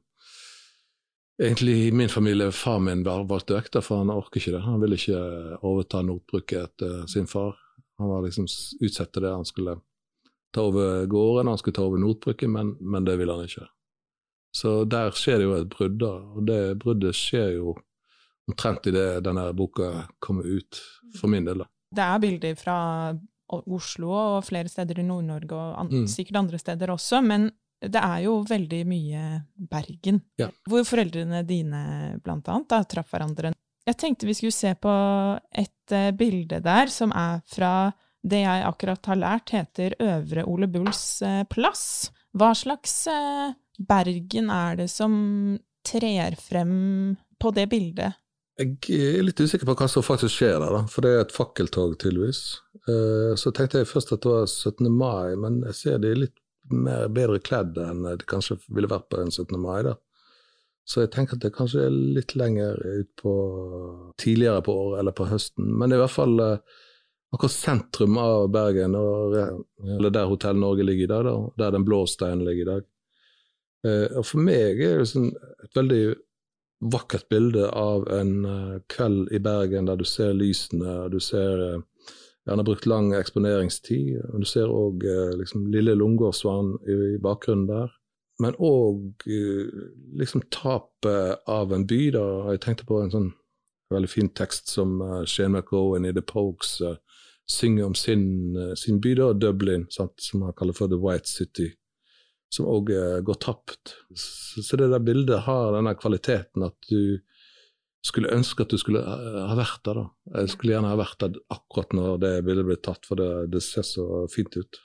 egentlig 1.41 1.87
i 1.87 1.91
min 1.91 2.09
familie 2.09 2.51
far 2.51 2.79
min 2.83 3.03
valgte 3.03 3.55
vekk, 3.55 3.81
for 3.83 4.03
han 4.03 4.13
orker 4.13 4.41
ikke 4.41 4.55
det. 4.57 4.63
Han 4.65 4.81
ville 4.83 4.99
ikke 4.99 5.21
overta 5.61 6.03
notbruket 6.03 6.63
etter 6.63 7.05
sin 7.07 7.27
far. 7.27 7.57
Han 7.99 8.09
var 8.09 8.23
liksom 8.25 8.47
utsatt 8.81 9.13
det. 9.13 9.31
Han 9.31 9.45
skulle 9.45 9.79
ta 10.53 10.61
over 10.61 11.05
gården, 11.05 11.47
han 11.47 11.57
skulle 11.57 11.75
ta 11.75 11.83
over 11.83 11.97
notbruket, 11.97 12.49
men, 12.49 12.75
men, 12.79 13.05
det 13.05 13.17
ville 13.17 13.33
han 13.33 13.45
ikke. 13.45 13.67
Så 14.55 14.83
der 14.89 15.11
skjer 15.13 15.37
det 15.37 15.45
jo 15.45 15.57
et 15.59 15.69
brudd, 15.69 15.99
da. 16.01 16.13
Og 16.35 16.47
det 16.47 16.61
bruddet 16.81 17.15
skjer 17.15 17.53
jo 17.59 17.75
omtrent 18.49 18.87
idet 18.89 19.21
denne 19.23 19.45
boka 19.53 20.07
kommer 20.19 20.47
ut, 20.47 20.79
for 21.19 21.29
min 21.29 21.45
del. 21.45 21.61
da. 21.61 21.69
Det 21.95 22.05
er 22.05 22.23
bilder 22.23 22.55
fra 22.57 22.77
Oslo 23.49 24.11
og 24.13 24.43
flere 24.47 24.69
steder 24.69 25.01
i 25.01 25.07
Nord-Norge 25.07 25.55
og 25.57 25.79
an 25.81 25.89
mm. 25.91 26.05
sikkert 26.11 26.43
andre 26.43 26.59
steder 26.61 26.93
også, 26.93 27.21
men 27.25 27.49
det 27.79 28.01
er 28.01 28.25
jo 28.25 28.41
veldig 28.47 28.81
mye 28.87 29.23
Bergen, 29.71 30.19
ja. 30.39 30.49
hvor 30.67 30.83
foreldrene 30.87 31.45
dine 31.47 31.83
blant 32.23 32.49
annet 32.51 32.69
da, 32.71 32.83
traff 32.83 33.13
hverandre. 33.13 33.53
Jeg 33.87 33.97
tenkte 33.97 34.27
vi 34.27 34.35
skulle 34.37 34.55
se 34.55 34.73
på 34.77 34.93
et 35.63 35.95
uh, 35.95 36.11
bilde 36.17 36.59
der 36.61 36.91
som 36.93 37.13
er 37.15 37.39
fra 37.49 37.89
det 38.19 38.43
jeg 38.43 38.65
akkurat 38.67 39.09
har 39.09 39.19
lært 39.21 39.53
heter 39.55 39.95
Øvre 40.03 40.43
Ole 40.43 40.67
Bulls 40.67 41.21
uh, 41.23 41.45
plass. 41.49 42.11
Hva 42.35 42.51
slags 42.57 43.01
uh, 43.09 43.55
Bergen 43.79 44.51
er 44.51 44.81
det 44.81 44.89
som 44.91 45.13
trer 45.87 46.35
frem 46.35 47.15
på 47.39 47.53
det 47.55 47.69
bildet? 47.71 48.18
Jeg 48.59 48.75
er 48.91 49.23
litt 49.23 49.39
usikker 49.39 49.63
på 49.69 49.75
hva 49.79 49.87
som 49.87 50.03
faktisk 50.03 50.41
skjer 50.41 50.57
der, 50.59 50.73
da. 50.75 50.81
for 50.91 51.05
det 51.05 51.13
er 51.15 51.21
et 51.23 51.31
fakkeltog, 51.31 51.93
tydeligvis. 52.01 52.41
Eh, 52.91 53.31
så 53.39 53.53
tenkte 53.55 53.79
jeg 53.79 53.87
først 53.87 54.11
at 54.11 54.25
det 54.25 54.33
var 54.33 54.49
17. 54.49 54.89
mai, 54.91 55.35
men 55.39 55.61
jeg 55.69 55.77
ser 55.77 56.01
de 56.03 56.11
er 56.11 56.23
litt 56.25 56.35
mer 56.69 57.07
bedre 57.13 57.39
kledd 57.41 57.79
enn 57.81 58.03
de 58.03 58.27
kanskje 58.29 58.59
ville 58.67 58.89
vært 58.91 59.07
på 59.09 59.21
en 59.23 59.31
17. 59.31 59.55
mai. 59.63 59.79
da. 59.87 59.95
Så 60.89 61.05
jeg 61.05 61.11
tenker 61.13 61.37
at 61.37 61.45
det 61.45 61.53
kanskje 61.55 61.85
er 61.85 61.97
litt 62.17 62.35
lenger 62.35 62.79
ut 62.83 63.09
på 63.21 63.33
tidligere 64.21 64.63
på 64.65 64.75
året 64.83 65.03
eller 65.03 65.15
på 65.17 65.27
høsten. 65.29 65.67
Men 65.69 65.89
det 65.89 65.95
er 65.95 66.01
i 66.01 66.03
hvert 66.03 66.15
fall 66.15 66.39
uh, 66.41 66.79
akkurat 67.35 67.53
sentrum 67.53 68.17
av 68.17 68.47
Bergen, 68.53 68.95
og, 68.97 69.35
eller 69.85 70.13
der 70.13 70.31
Hotell 70.31 70.57
Norge 70.57 70.87
ligger 70.87 71.05
i 71.05 71.11
dag, 71.11 71.27
da, 71.29 71.35
der 71.61 71.75
den 71.77 71.85
blå 71.85 72.01
steinen 72.09 72.41
ligger 72.47 72.65
i 72.65 72.71
dag. 72.71 72.87
Uh, 73.85 74.07
og 74.19 74.25
for 74.25 74.41
meg 74.43 74.81
er 74.81 75.03
det 75.03 75.11
sånn 75.13 75.29
et 75.63 75.77
veldig 75.77 76.03
vakkert 76.79 77.27
bilde 77.29 77.69
av 77.69 78.07
en 78.13 78.45
uh, 78.45 78.79
kveld 78.87 79.31
i 79.35 79.39
Bergen 79.43 79.89
der 79.89 79.99
du 79.99 80.05
ser 80.07 80.33
lysene, 80.33 81.09
du 81.11 81.19
ser 81.19 81.83
han 82.49 82.57
har 82.57 82.65
brukt 82.65 82.87
lang 82.89 83.11
eksponeringstid. 83.13 84.23
men 84.31 84.41
Du 84.41 84.47
ser 84.47 84.71
òg 84.73 85.03
liksom, 85.37 85.67
lille 85.69 85.93
Lungegårdsvann 85.93 86.71
i, 86.87 86.95
i 87.13 87.19
bakgrunnen 87.21 87.67
der 87.69 87.91
men 88.39 88.55
òg 88.57 89.27
liksom 90.17 90.45
tapet 90.49 91.43
av 91.45 91.73
en 91.75 91.85
by. 91.85 91.99
da, 92.15 92.23
Jeg 92.51 92.61
tenkte 92.63 92.87
på 92.87 93.01
en 93.03 93.11
sånn 93.11 93.29
veldig 93.93 94.09
fin 94.09 94.29
tekst 94.33 94.71
som 94.71 94.97
Shane 95.27 95.59
McGowan 95.59 96.07
i 96.07 96.13
The 96.15 96.23
Pokes 96.25 96.79
synger 97.49 97.85
om 97.85 97.95
sin, 97.95 98.55
sin 98.77 98.99
by, 99.01 99.15
da, 99.17 99.33
Dublin, 99.33 99.87
sant, 99.91 100.13
som 100.21 100.45
han 100.45 100.53
kaller 100.53 100.77
for 100.77 100.87
The 100.87 100.99
White 101.01 101.27
City, 101.27 101.71
som 102.53 102.67
òg 102.69 102.91
uh, 102.93 103.19
går 103.25 103.39
tapt. 103.43 103.95
Så, 104.13 104.77
det 104.79 104.89
der 104.91 105.03
bildet 105.03 105.45
har 105.45 105.73
denne 105.75 105.95
kvaliteten 105.99 106.65
at 106.65 106.77
du 106.89 107.19
skulle 108.05 108.31
ønske 108.31 108.63
at 108.63 108.71
du 108.71 108.79
skulle 108.79 109.01
ha 109.03 109.55
vært 109.59 109.83
der. 109.85 109.99
da. 109.99 110.37
Jeg 110.41 110.53
skulle 110.53 110.75
gjerne 110.75 110.91
ha 110.93 110.99
vært 110.99 111.19
der 111.25 111.41
akkurat 111.51 111.95
når 111.97 112.21
det 112.23 112.35
bildet 112.47 112.69
ble 112.69 112.77
tatt, 112.79 113.03
for 113.05 113.19
det, 113.19 113.49
det 113.53 113.61
ser 113.65 113.83
så 113.85 114.05
fint 114.31 114.55
ut. 114.55 114.79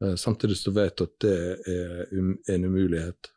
Samtidig 0.00 0.56
samtidig 0.56 0.72
vet 0.72 0.96
du 0.96 1.02
at 1.04 1.16
det 1.20 1.34
er 1.68 2.14
um, 2.16 2.32
en 2.48 2.64
umulighet. 2.64 3.28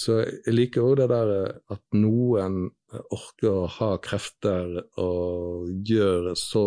Så 0.00 0.20
jeg 0.22 0.54
liker 0.54 0.86
òg 0.86 1.00
det 1.00 1.08
der 1.12 1.30
eh, 1.34 1.56
at 1.74 1.82
noen 1.98 2.70
eh, 2.92 3.02
orker 3.12 3.64
å 3.64 3.70
ha 3.78 3.90
krefter 4.02 4.78
og 5.00 5.68
gjøre 5.86 6.36
så 6.38 6.64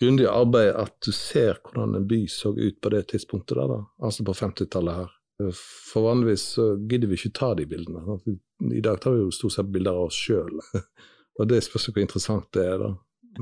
grundig 0.00 0.26
arbeid 0.30 0.72
at 0.78 0.96
du 1.04 1.12
ser 1.14 1.60
hvordan 1.62 1.98
en 1.98 2.08
by 2.08 2.24
så 2.30 2.54
ut 2.56 2.80
på 2.82 2.92
det 2.94 3.06
tidspunktet 3.12 3.58
der, 3.58 3.70
da. 3.70 3.80
altså 4.02 4.26
på 4.26 4.34
50-tallet 4.38 5.00
her. 5.02 5.14
For 5.54 6.06
vanligvis 6.06 6.44
så 6.56 6.66
gidder 6.88 7.10
vi 7.10 7.18
ikke 7.18 7.34
ta 7.34 7.52
de 7.58 7.66
bildene. 7.66 8.18
I 8.70 8.82
dag 8.84 9.00
tar 9.02 9.16
vi 9.16 9.24
jo 9.24 9.32
stort 9.34 9.56
sett 9.56 9.72
bilder 9.74 9.96
av 9.96 10.08
oss 10.08 10.18
sjøl, 10.26 10.60
og 11.38 11.48
det 11.50 11.62
spørs 11.66 11.90
hvor 11.90 12.02
interessant 12.02 12.50
det 12.54 12.68
er, 12.68 12.76
da. 12.82 12.92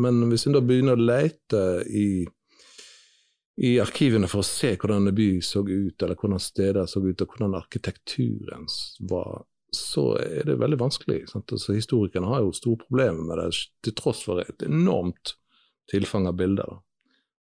Men 0.00 0.22
hvis 0.30 0.46
en 0.48 0.56
da 0.56 0.62
begynner 0.64 0.96
å 0.96 1.04
lete 1.04 1.64
i 1.92 2.06
i 3.60 3.74
arkivene 3.82 4.28
for 4.30 4.40
å 4.40 4.46
se 4.46 4.72
hvordan 4.80 5.10
en 5.10 5.16
by 5.16 5.28
så 5.44 5.60
ut, 5.60 6.02
eller 6.02 6.16
hvordan 6.16 6.40
steder 6.40 6.86
så 6.88 7.02
ut, 7.04 7.20
og 7.20 7.34
hvordan 7.34 7.58
arkitekturen 7.58 8.64
var, 9.10 9.44
så 9.76 10.06
er 10.20 10.48
det 10.48 10.58
veldig 10.60 10.78
vanskelig. 10.80 11.18
Altså, 11.36 11.74
historikerne 11.76 12.30
har 12.32 12.42
jo 12.44 12.54
store 12.56 12.80
problemer 12.86 13.20
med 13.28 13.42
det, 13.42 13.50
til 13.84 13.96
tross 13.98 14.24
for 14.24 14.40
et 14.40 14.64
enormt 14.64 15.34
tilfang 15.90 16.28
av 16.30 16.36
bilder. 16.38 16.78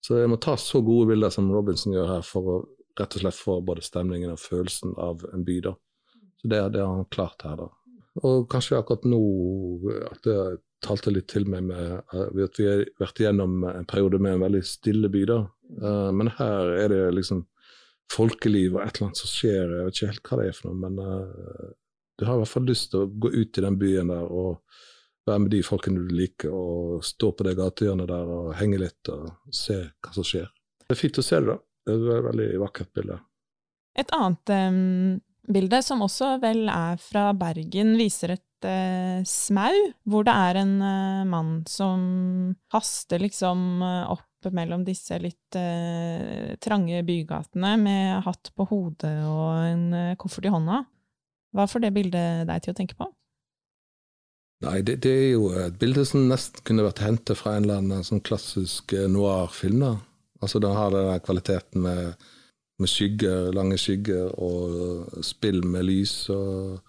Så 0.04 0.20
jeg 0.20 0.30
må 0.30 0.38
ta 0.40 0.54
så 0.60 0.80
gode 0.84 1.10
bilder 1.10 1.32
som 1.34 1.50
Robinson 1.52 1.94
gjør 1.96 2.12
her, 2.12 2.26
for 2.26 2.52
å 2.52 2.58
rett 2.98 3.14
og 3.14 3.22
slett 3.22 3.38
få 3.38 3.58
både 3.62 3.84
stemningen 3.86 4.32
og 4.34 4.40
følelsen 4.42 4.94
av 4.98 5.24
en 5.32 5.44
by. 5.46 5.58
da. 5.68 5.74
Så 6.40 6.50
det, 6.50 6.62
det 6.74 6.82
har 6.82 6.94
han 6.94 7.10
klart 7.14 7.44
her, 7.46 7.58
da. 7.60 7.68
Og 8.26 8.48
kanskje 8.50 8.78
akkurat 8.78 9.04
nå 9.06 9.20
at 10.08 10.24
det 10.26 10.38
talte 10.82 11.12
litt 11.12 11.28
til 11.30 11.46
meg 11.50 11.68
med 11.68 11.84
eh, 12.14 12.42
at 12.44 12.58
vi 12.58 12.66
har 12.66 12.82
vært 12.98 13.20
igjennom 13.22 13.62
en 13.68 13.86
periode 13.90 14.20
med 14.22 14.36
en 14.36 14.44
veldig 14.46 14.64
stille 14.66 15.10
by. 15.12 15.24
da. 15.30 15.38
Uh, 15.82 16.10
men 16.14 16.32
her 16.38 16.72
er 16.78 16.92
det 16.92 17.02
liksom 17.14 17.44
folkeliv 18.12 18.76
og 18.76 18.82
et 18.82 18.96
eller 18.96 19.08
annet 19.08 19.22
som 19.22 19.30
skjer. 19.30 19.74
Jeg 19.74 19.86
vet 19.86 19.96
ikke 19.96 20.12
helt 20.12 20.30
hva 20.30 20.40
det 20.40 20.48
er 20.48 20.58
for 20.58 20.70
noe, 20.70 20.82
men 20.86 21.00
uh, 21.02 21.72
du 22.18 22.26
har 22.26 22.38
i 22.38 22.42
hvert 22.42 22.54
fall 22.54 22.68
lyst 22.70 22.90
til 22.92 23.04
å 23.04 23.10
gå 23.22 23.32
ut 23.34 23.60
i 23.60 23.64
den 23.64 23.78
byen 23.78 24.14
der 24.14 24.26
og 24.26 24.78
være 25.28 25.44
med 25.44 25.52
de 25.54 25.62
folkene 25.66 26.02
du 26.02 26.12
liker, 26.14 26.52
og 26.52 27.04
stå 27.06 27.32
på 27.36 27.46
det 27.46 27.56
gatehjørnet 27.58 28.10
der 28.10 28.34
og 28.34 28.52
henge 28.58 28.80
litt 28.82 29.12
og 29.12 29.30
se 29.54 29.78
hva 30.02 30.14
som 30.16 30.26
skjer. 30.26 30.48
Det 30.88 30.96
er 30.96 31.00
fint 31.00 31.20
å 31.20 31.24
se 31.24 31.40
det, 31.40 31.54
da. 31.54 31.58
Det 31.88 31.94
er 31.96 32.18
et 32.18 32.26
veldig 32.28 32.50
vakkert 32.60 32.92
bilde. 32.96 33.16
Et 33.98 34.12
annet 34.14 34.52
um, 34.52 35.16
bilde, 35.48 35.80
som 35.84 36.04
også 36.04 36.36
vel 36.42 36.68
er 36.72 37.00
fra 37.02 37.30
Bergen, 37.36 37.94
viser 37.98 38.36
et 38.36 38.68
uh, 38.68 39.24
smau, 39.26 39.74
hvor 40.08 40.26
det 40.28 40.34
er 40.48 40.60
en 40.62 40.74
uh, 40.82 41.26
mann 41.28 41.52
som 41.68 42.02
haster 42.74 43.22
liksom 43.24 43.82
uh, 43.82 44.14
opp 44.14 44.50
mellom 44.54 44.84
disse 44.86 45.16
litt 45.18 45.56
trange 46.62 47.00
bygatene 47.02 47.72
med 47.82 48.20
hatt 48.22 48.52
på 48.54 48.68
hodet 48.70 49.16
og 49.26 49.64
en 49.66 50.14
koffert 50.14 50.46
i 50.46 50.52
hånda. 50.54 50.76
Hva 51.58 51.66
får 51.66 51.82
det 51.82 51.90
bildet 51.96 52.46
deg 52.46 52.62
til 52.62 52.70
å 52.70 52.76
tenke 52.78 52.94
på? 52.94 53.08
Nei, 54.64 54.80
det, 54.82 54.96
det, 55.04 55.10
er 55.14 55.28
jo 55.36 55.52
et 55.54 55.76
bilde 55.78 56.02
som 56.08 56.24
nesten 56.26 56.64
kunne 56.66 56.86
vært 56.86 57.04
hentet 57.04 57.38
fra 57.38 57.54
en 57.54 57.66
eller 57.66 57.82
annen 57.82 58.06
sånn 58.06 58.24
klassisk 58.26 58.94
noir-film. 59.06 59.84
Altså, 60.42 60.58
Den 60.58 60.74
har 60.74 60.90
den 60.94 61.20
kvaliteten 61.22 61.84
med, 61.84 62.24
med 62.82 62.90
skygger, 62.90 63.52
lange 63.54 63.78
skygger 63.78 64.34
og 64.34 65.22
spill 65.26 65.62
med 65.62 65.86
lys. 65.86 66.16
og 66.34 66.80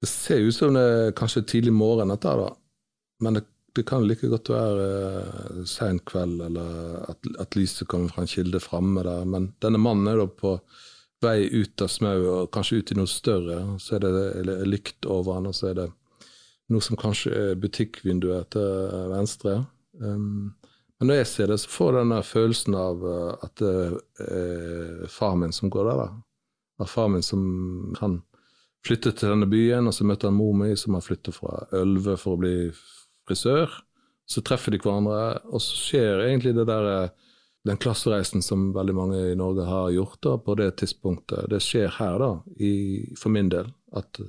det 0.00 0.08
ser 0.08 0.46
ut 0.46 0.54
som 0.54 0.74
det 0.76 0.82
er 0.88 1.14
kanskje 1.18 1.44
tidlig 1.50 1.74
morgen, 1.74 2.12
dette, 2.12 2.34
da. 2.38 2.50
men 3.24 3.38
det, 3.38 3.44
det 3.74 3.84
kan 3.86 4.04
like 4.06 4.30
godt 4.30 4.50
være 4.52 4.84
uh, 4.86 5.64
sein 5.66 5.98
kveld, 6.06 6.40
eller 6.46 7.00
at, 7.10 7.30
at, 7.42 7.56
lyset 7.58 7.88
kommer 7.90 8.12
fra 8.14 8.22
en 8.22 8.30
kilde 8.30 8.60
framme 8.62 9.02
der. 9.06 9.26
Men 9.26 9.52
denne 9.62 9.80
mannen 9.82 10.08
er 10.10 10.22
da 10.22 10.28
på 10.30 10.54
vei 11.22 11.48
ut 11.50 11.82
av 11.82 11.90
smauet, 11.90 12.28
og 12.30 12.52
kanskje 12.54 12.78
ut 12.78 12.92
i 12.94 12.98
noe 12.98 13.10
større. 13.10 13.58
Så 13.82 13.98
er 13.98 14.06
det 14.06 14.60
lykt 14.70 15.08
over 15.10 15.40
han, 15.40 15.50
og 15.50 15.58
så 15.58 15.72
er 15.72 15.80
det 15.82 15.88
noe 16.68 16.84
som 16.84 16.98
kanskje 17.00 17.32
er 17.32 17.60
butikkvinduet 17.60 18.52
til 18.54 19.10
venstre. 19.12 19.60
Um, 20.00 20.54
men 20.98 21.10
når 21.10 21.20
jeg 21.20 21.30
ser 21.30 21.52
det, 21.52 21.60
så 21.62 21.70
får 21.70 21.92
jeg 21.92 22.02
denne 22.02 22.22
følelsen 22.26 22.78
av 22.78 23.04
uh, 23.04 23.34
at 23.46 23.60
det 23.62 23.74
er 24.28 25.12
far 25.12 25.36
min 25.38 25.54
som 25.54 25.70
går 25.72 25.90
der. 25.90 26.02
da. 26.02 26.08
At 26.84 26.92
far 26.92 27.08
min 27.12 27.24
som 27.24 27.44
kan 27.98 28.20
flyttet 28.86 29.18
til 29.18 29.32
denne 29.32 29.48
byen, 29.50 29.88
og 29.88 29.94
så 29.94 30.06
møter 30.06 30.30
han 30.30 30.38
mor 30.38 30.54
mi, 30.56 30.70
som 30.78 30.96
har 30.96 31.04
flyttet 31.04 31.36
fra 31.36 31.64
Ølve 31.76 32.16
for 32.20 32.36
å 32.36 32.42
bli 32.42 32.56
frisør. 33.28 33.72
Så 34.28 34.42
treffer 34.44 34.74
de 34.74 34.80
hverandre, 34.82 35.40
og 35.48 35.62
så 35.64 35.78
skjer 35.78 36.26
egentlig 36.26 36.54
det 36.56 36.66
der, 36.68 36.88
eh, 36.92 37.36
den 37.66 37.80
klassereisen 37.80 38.44
som 38.44 38.72
veldig 38.74 38.94
mange 38.94 39.20
i 39.32 39.36
Norge 39.36 39.64
har 39.66 39.90
gjort 39.90 40.20
da, 40.22 40.36
på 40.38 40.54
det 40.60 40.70
tidspunktet. 40.80 41.48
Det 41.50 41.60
skjer 41.64 41.88
her, 41.98 42.18
da, 42.20 42.30
i, 42.60 43.14
for 43.16 43.32
min 43.34 43.48
del. 43.52 43.72
At, 43.96 44.20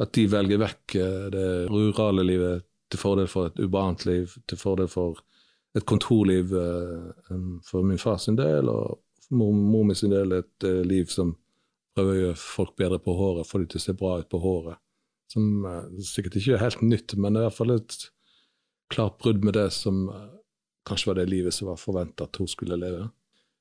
at, 0.00 0.12
de 0.16 0.26
velger 0.30 0.60
vekk 0.62 0.96
eh, 1.00 1.26
det 1.34 1.48
rurale 1.70 2.24
livet 2.26 2.66
til 2.90 3.00
fordel 3.00 3.28
for 3.30 3.50
et 3.50 3.60
urbant 3.62 4.06
liv, 4.08 4.32
til 4.48 4.58
fordel 4.58 4.88
for 4.90 5.20
et 5.76 5.86
kontorliv 5.86 6.54
eh, 6.56 7.36
for 7.66 7.86
min 7.86 8.00
fars 8.00 8.26
del, 8.38 8.70
og 8.70 9.00
for 9.26 9.36
mor, 9.38 9.84
min 9.86 9.98
sin 9.98 10.14
del 10.14 10.40
et 10.40 10.68
liv 10.86 11.10
som 11.12 11.36
prøver 11.94 12.12
å 12.14 12.22
gjøre 12.24 12.40
folk 12.40 12.76
bedre 12.78 12.98
på 13.02 13.14
håret, 13.14 13.46
få 13.46 13.60
dem 13.60 13.70
til 13.70 13.82
å 13.82 13.84
se 13.84 13.96
bra 13.98 14.16
ut 14.18 14.30
på 14.30 14.40
håret. 14.42 14.80
Som 15.30 15.62
sikkert 16.02 16.40
ikke 16.40 16.56
er 16.56 16.64
helt 16.64 16.82
nytt, 16.82 17.14
men 17.14 17.36
det 17.36 17.38
er 17.38 17.44
i 17.44 17.48
hvert 17.50 17.58
fall 17.60 17.76
et 17.76 17.96
klart 18.90 19.20
brudd 19.22 19.44
med 19.46 19.54
det 19.54 19.68
som 19.74 20.08
kanskje 20.88 21.12
var 21.12 21.20
det 21.20 21.28
livet 21.30 21.54
som 21.54 21.70
var 21.70 21.78
forventa 21.78 22.26
at 22.26 22.40
hun 22.40 22.50
skulle 22.50 22.78
leve. 22.80 23.06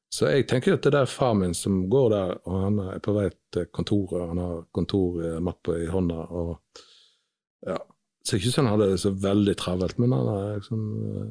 Så 0.10 0.26
jeg 0.32 0.48
tenker 0.50 0.74
at 0.74 0.86
det 0.86 0.98
er 0.98 1.10
far 1.10 1.36
min 1.38 1.54
som 1.54 1.84
går 1.92 2.08
der, 2.16 2.32
og 2.50 2.62
han 2.64 2.80
er 2.82 3.02
på 3.06 3.14
vei 3.14 3.28
til 3.54 3.68
kontoret. 3.70 4.30
Han 4.32 4.42
har 4.42 4.64
kontormappe 4.74 5.76
i 5.84 5.90
hånda. 5.92 6.24
og 6.34 7.68
ja, 7.68 7.78
så 8.26 8.38
ikke 8.38 8.54
sånn 8.54 8.68
han 8.70 8.78
hadde 8.78 8.94
det 8.94 9.04
så 9.04 9.12
veldig 9.14 9.56
travelt, 9.60 10.00
men 10.02 10.16
han 10.16 10.32
er, 10.34 10.48
liksom, 10.58 10.82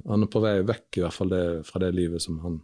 han 0.07 0.25
er 0.25 0.31
på 0.31 0.43
vei 0.45 0.55
vekk 0.67 1.01
i 1.01 1.03
hvert 1.05 1.17
fall 1.17 1.35
det, 1.35 1.43
fra 1.67 1.83
det 1.83 1.91
livet 1.97 2.23
som 2.23 2.39
han 2.45 2.63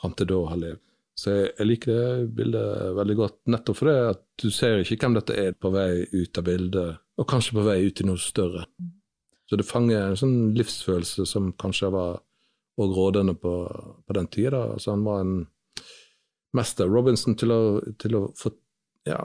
fram 0.00 0.14
til 0.16 0.30
da 0.30 0.38
har 0.52 0.62
levd. 0.62 0.86
Så 1.20 1.34
jeg, 1.34 1.50
jeg, 1.58 1.66
liker 1.68 1.92
det 1.92 2.30
bildet 2.38 2.94
veldig 2.96 3.16
godt, 3.18 3.36
nettopp 3.52 3.76
fordi 3.76 3.96
at 4.08 4.22
du 4.40 4.48
ser 4.54 4.80
ikke 4.80 5.02
hvem 5.04 5.18
dette 5.18 5.36
er 5.36 5.58
på 5.58 5.72
vei 5.74 5.90
ut 6.14 6.40
av 6.40 6.46
bildet, 6.46 7.02
og 7.20 7.28
kanskje 7.28 7.58
på 7.58 7.66
vei 7.66 7.76
ut 7.84 8.00
i 8.00 8.06
noe 8.08 8.22
større. 8.22 8.64
Så 9.50 9.58
det 9.58 9.66
fanger 9.68 10.06
en 10.06 10.16
sånn 10.16 10.38
livsfølelse 10.56 11.26
som 11.28 11.50
kanskje 11.60 11.90
var 11.92 12.22
og 12.80 12.96
rådende 12.96 13.34
på, 13.38 13.54
på 14.06 14.16
den 14.16 14.28
tida. 14.32 14.62
Altså 14.74 14.94
han 14.94 15.04
var 15.04 15.24
en 15.24 15.34
mester, 16.56 16.88
Robinson, 16.90 17.36
til 17.38 17.52
å, 17.54 17.60
til 18.00 18.16
å 18.18 18.22
få, 18.38 18.52
ja, 19.08 19.20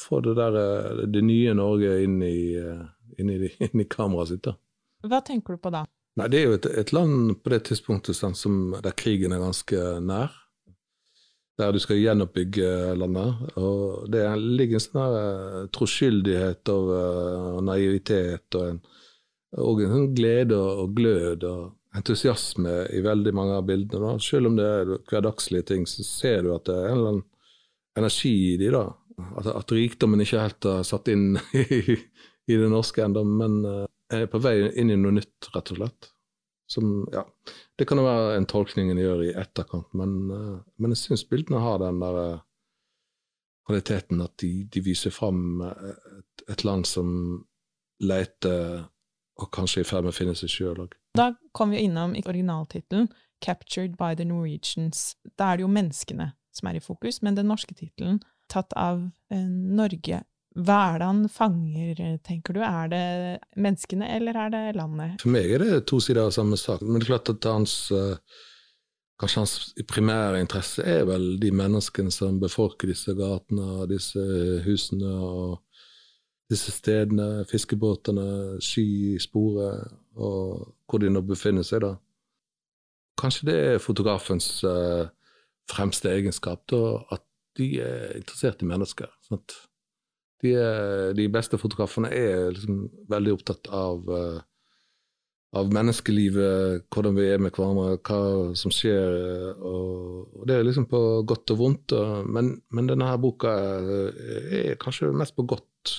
få, 0.00 0.20
det 0.24 0.36
der 0.38 1.04
det 1.06 1.24
nye 1.24 1.54
Norge 1.56 1.98
inn 2.04 2.16
i, 2.24 2.38
inn 3.18 3.34
i, 3.34 3.52
inn 3.68 3.84
i 3.84 3.90
kameraet 3.90 4.34
sitt. 4.34 4.48
da. 4.48 4.56
Hva 5.06 5.22
tenker 5.24 5.56
du 5.56 5.62
på 5.62 5.74
da? 5.74 5.84
Nei, 6.16 6.30
Det 6.32 6.40
er 6.40 6.48
jo 6.48 6.56
et, 6.56 6.66
et 6.80 6.92
land 6.96 7.36
på 7.44 7.52
det 7.52 7.62
tidspunktet 7.68 8.16
som, 8.16 8.58
der 8.82 8.96
krigen 8.96 9.36
er 9.36 9.44
ganske 9.44 9.86
nær 10.00 10.34
der 11.56 11.72
du 11.72 11.80
skal 11.80 11.96
gjenoppbygge 11.96 12.94
landet. 13.00 13.56
Og 13.56 14.10
det 14.12 14.24
ligger 14.36 14.76
en 14.78 14.84
sånn 14.84 15.00
her 15.00 15.68
troskyldighet 15.72 16.72
og 16.72 16.90
og 17.56 17.62
naivitet 17.64 18.58
og 18.58 18.72
en, 18.72 18.80
og 19.64 19.82
en 19.82 19.94
sånn 19.94 20.10
glede 20.16 20.58
og 20.58 20.92
glød 20.96 21.46
og 21.48 21.62
entusiasme 21.96 22.74
i 22.92 23.00
veldig 23.04 23.32
mange 23.36 23.56
av 23.56 23.66
bildene. 23.68 24.12
Da. 24.12 24.22
Selv 24.22 24.50
om 24.50 24.58
det 24.58 24.66
er 24.66 24.92
hverdagslige 25.08 25.68
ting, 25.72 25.86
så 25.88 26.04
ser 26.06 26.44
du 26.44 26.52
at 26.54 26.66
det 26.68 26.76
er 26.76 26.90
en 26.90 26.98
eller 26.98 27.12
annen 27.14 27.26
energi 27.96 28.34
i 28.52 28.56
de 28.60 28.70
da. 28.74 28.84
at, 29.40 29.48
at 29.54 29.72
rikdommen 29.72 30.20
ikke 30.20 30.42
helt 30.42 30.68
har 30.68 30.84
satt 30.86 31.08
inn 31.12 31.38
i, 31.56 31.96
i 32.46 32.58
det 32.58 32.68
norske 32.72 33.04
ennå, 33.04 33.24
men 33.24 33.62
uh, 33.64 33.84
er 34.12 34.28
på 34.30 34.40
vei 34.42 34.58
inn 34.76 34.92
i 34.92 34.98
noe 35.00 35.16
nytt, 35.16 35.50
rett 35.54 35.72
og 35.72 35.80
slett. 35.80 36.10
Som, 36.68 37.06
ja, 37.14 37.22
Det 37.78 37.86
kan 37.86 38.00
jo 38.00 38.08
være 38.08 38.34
en 38.40 38.48
tolkning 38.50 38.90
en 38.90 38.98
gjør 38.98 39.22
i 39.28 39.34
etterkant, 39.38 39.88
men, 39.96 40.18
uh, 40.30 40.58
men 40.76 40.94
jeg 40.94 41.04
syns 41.04 41.26
bildene 41.30 41.62
har 41.62 41.80
den 41.82 42.02
der 42.02 42.20
uh, 42.20 42.44
kvaliteten 43.66 44.22
at 44.22 44.36
de, 44.42 44.50
de 44.70 44.82
viser 44.84 45.14
fram 45.14 45.62
et, 45.64 46.44
et, 46.46 46.62
land 46.62 46.84
som 46.86 47.08
leter 47.98 48.84
og 49.42 49.48
kanskje 49.52 49.82
i 49.82 49.86
ferd 49.88 50.06
med 50.06 50.14
å 50.14 50.16
finne 50.16 50.36
seg 50.38 50.52
sjøl 50.52 50.84
òg. 50.84 50.94
Da 51.16 51.32
kom 51.56 51.70
vi 51.72 51.82
innom 51.86 52.14
originaltittelen 52.26 53.08
'Captured 53.40 53.96
by 53.96 54.14
the 54.16 54.24
Norwegians'. 54.24 55.14
Da 55.36 55.52
er 55.52 55.56
det 55.56 55.66
jo 55.66 55.68
menneskene 55.68 56.32
som 56.52 56.68
er 56.68 56.78
i 56.78 56.80
fokus, 56.80 57.22
men 57.22 57.36
den 57.36 57.48
norske 57.48 57.74
tittelen, 57.74 58.20
tatt 58.48 58.72
av 58.76 59.02
eh, 59.30 59.46
Norge, 59.46 60.22
hva 60.56 60.76
er 60.94 61.00
det 61.00 61.06
han 61.10 61.24
fanger, 61.28 61.98
tenker 62.24 62.56
du? 62.56 62.62
Er 62.64 62.88
det 62.88 63.06
menneskene, 63.60 64.08
eller 64.16 64.38
er 64.40 64.52
det 64.54 64.76
landet? 64.78 65.18
For 65.20 65.32
meg 65.34 65.50
er 65.52 65.64
det 65.64 65.82
to 65.90 66.00
sider 66.00 66.24
av 66.24 66.32
samme 66.32 66.56
sak. 66.56 66.80
Men 66.80 67.00
det 67.00 67.06
er 67.06 67.12
klart 67.12 67.32
at 67.34 67.48
hans 67.50 67.78
eh, 67.92 68.16
Kanskje 69.16 69.40
hans 69.40 69.52
primære 69.88 70.42
interesse 70.42 70.82
er 70.84 71.06
vel 71.08 71.38
de 71.40 71.48
menneskene 71.48 72.10
som 72.12 72.36
befolker 72.36 72.90
disse 72.90 73.14
gatene, 73.16 73.64
og 73.64 73.86
disse 73.88 74.20
husene 74.66 75.08
og 75.08 75.54
disse 76.50 76.72
stedene, 76.72 77.44
fiskebåtene, 77.50 78.26
sky, 78.62 79.16
sporet, 79.22 79.94
og 80.14 80.74
hvor 80.86 81.02
de 81.02 81.10
nå 81.10 81.22
befinner 81.26 81.66
seg, 81.66 81.82
da. 81.82 81.94
Kanskje 83.18 83.48
det 83.48 83.56
er 83.70 83.82
fotografens 83.82 84.48
uh, 84.68 85.08
fremste 85.70 86.12
egenskap, 86.12 86.62
da, 86.70 87.00
at 87.16 87.24
de 87.56 87.70
er 87.82 88.18
interessert 88.18 88.62
i 88.62 88.68
mennesker. 88.68 89.10
Sant? 89.26 89.56
De, 90.44 90.52
er, 90.52 91.14
de 91.16 91.24
beste 91.32 91.58
fotografene 91.58 92.10
er 92.12 92.52
liksom 92.52 92.84
veldig 93.10 93.32
opptatt 93.38 93.70
av, 93.72 94.04
uh, 94.06 94.42
av 95.56 95.72
menneskelivet, 95.72 96.84
hvordan 96.92 97.16
vi 97.16 97.30
er 97.32 97.40
med 97.42 97.56
hverandre, 97.56 97.96
hva 98.04 98.58
som 98.60 98.74
skjer. 98.74 99.56
Og, 99.56 100.36
og 100.36 100.44
det 100.46 100.58
er 100.58 100.68
liksom 100.68 100.86
på 100.90 101.00
godt 101.26 101.56
og 101.56 101.62
vondt. 101.62 101.96
Og, 101.96 102.28
men, 102.28 102.58
men, 102.68 102.92
denne 102.92 103.08
her 103.08 103.18
boka 103.22 103.56
er, 103.56 104.20
er 104.60 104.78
kanskje 104.82 105.10
mest 105.16 105.34
på 105.38 105.48
godt. 105.48 105.96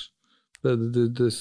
Det, 0.67 0.91
det, 0.91 1.07
det, 1.15 1.31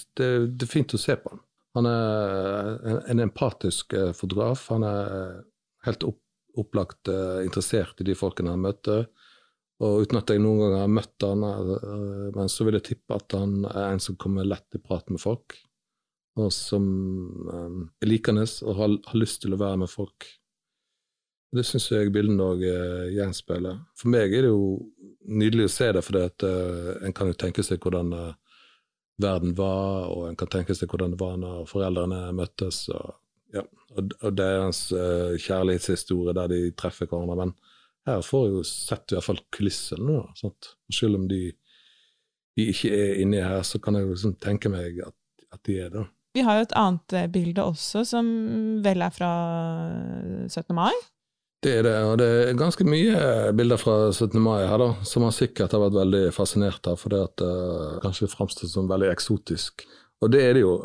det, 0.54 0.62
er 0.62 0.70
fint 0.70 0.94
å 0.94 1.00
se 1.00 1.16
på 1.18 1.32
han. 1.32 1.42
Han 1.76 1.88
er 1.90 3.02
en, 3.10 3.20
empatisk 3.20 3.92
eh, 3.92 4.12
fotograf. 4.16 4.68
Han 4.72 4.86
er 4.86 5.42
helt 5.84 6.06
opp, 6.08 6.22
opplagt 6.56 7.10
uh, 7.12 7.42
interessert 7.44 8.00
i 8.00 8.06
de 8.08 8.14
folkene 8.16 8.54
han 8.54 8.62
møter. 8.64 9.04
Og 9.84 10.06
uten 10.06 10.16
at 10.16 10.32
jeg 10.32 10.40
noen 10.40 10.62
gang 10.62 10.78
har 10.78 10.88
møtt 10.88 11.24
han, 11.26 11.42
men 12.32 12.48
så 12.48 12.64
vil 12.64 12.78
jeg 12.78 12.86
tippe 12.86 13.18
at 13.18 13.34
han 13.36 13.58
er 13.68 13.90
en 13.90 14.00
som 14.00 14.16
kommer 14.16 14.46
lett 14.48 14.78
i 14.78 14.80
prat 14.80 15.04
med 15.12 15.20
folk. 15.20 15.52
Og 16.40 16.48
som 16.52 16.86
er 18.00 18.08
likende 18.08 18.46
og 18.64 18.78
har, 18.78 18.94
har, 19.10 19.18
lyst 19.20 19.42
til 19.44 19.52
å 19.52 19.60
være 19.60 19.82
med 19.82 19.92
folk. 19.92 20.30
Det 21.52 21.64
syns 21.68 21.90
jeg 21.92 22.14
bildene 22.14 22.48
òg 22.54 22.64
gjenspeiler. 23.18 23.82
For 24.00 24.12
meg 24.16 24.32
er 24.32 24.46
det 24.46 24.54
jo 24.54 24.78
nydelig 25.28 25.68
å 25.68 25.74
se 25.76 25.92
det, 25.92 26.04
for 26.08 26.24
en 26.24 27.16
kan 27.16 27.28
jo 27.28 27.36
tenke 27.36 27.64
seg 27.64 27.84
hvordan 27.84 28.16
verden 29.22 29.54
var, 29.56 30.10
og 30.12 30.26
en 30.28 30.36
kan 30.38 30.50
tenke 30.52 30.74
seg 30.76 30.90
hvordan 30.92 31.14
det 31.14 31.20
var 31.20 31.38
når 31.40 31.68
foreldrene 31.70 32.20
møttes. 32.36 32.86
og 32.92 33.14
ja, 33.54 33.62
og, 33.94 34.10
og 34.20 34.34
deres 34.36 34.86
uh, 34.92 35.36
kjærlighetshistorie 35.40 36.34
der 36.36 36.50
de 36.52 36.60
treffer 36.78 37.08
hverandre. 37.08 37.38
Men 37.46 37.54
her 38.06 38.24
får 38.26 38.48
jo 38.50 38.64
sett 38.66 39.12
i 39.12 39.16
hvert 39.16 39.28
fall 39.28 39.40
kulissene. 39.54 40.20
Selv 40.92 41.20
om 41.20 41.26
de, 41.30 41.40
de, 42.58 42.68
ikke 42.72 42.92
er 42.92 43.22
inni 43.22 43.40
her, 43.42 43.62
så 43.66 43.80
kan 43.82 43.98
jeg 43.98 44.10
liksom 44.10 44.36
tenke 44.42 44.72
meg 44.72 45.00
at, 45.06 45.16
at 45.52 45.62
de 45.66 45.80
er 45.86 45.92
det. 45.94 46.06
Vi 46.36 46.44
har 46.44 46.58
jo 46.58 46.66
et 46.66 46.76
annet 46.76 47.14
eh, 47.16 47.28
bilde 47.32 47.64
også, 47.64 48.02
som 48.04 48.26
vel 48.84 49.00
er 49.00 49.14
fra 49.14 49.30
17. 50.50 50.74
mai. 50.76 50.92
Det 51.64 51.72
er 51.72 51.86
det, 51.86 51.94
og 52.04 52.18
det 52.20 52.26
er 52.26 52.58
ganske 52.58 52.84
mye 52.86 53.20
bilder 53.56 53.80
fra 53.80 53.94
17. 54.12 54.36
mai 54.42 54.66
her, 54.68 54.76
da, 54.78 54.90
som 55.08 55.24
han 55.24 55.34
sikkert 55.34 55.72
har 55.72 55.80
vært 55.86 55.96
veldig 55.96 56.24
fascinert 56.36 56.84
av, 56.86 56.98
fordi 57.00 57.20
at 57.22 57.32
det 57.40 57.48
uh, 57.48 57.94
kanskje 58.04 58.28
framstår 58.30 58.70
som 58.70 58.90
veldig 58.90 59.08
eksotisk. 59.08 59.86
Og 60.24 60.30
det 60.32 60.42
er 60.46 60.54
det 60.56 60.62
jo. 60.62 60.76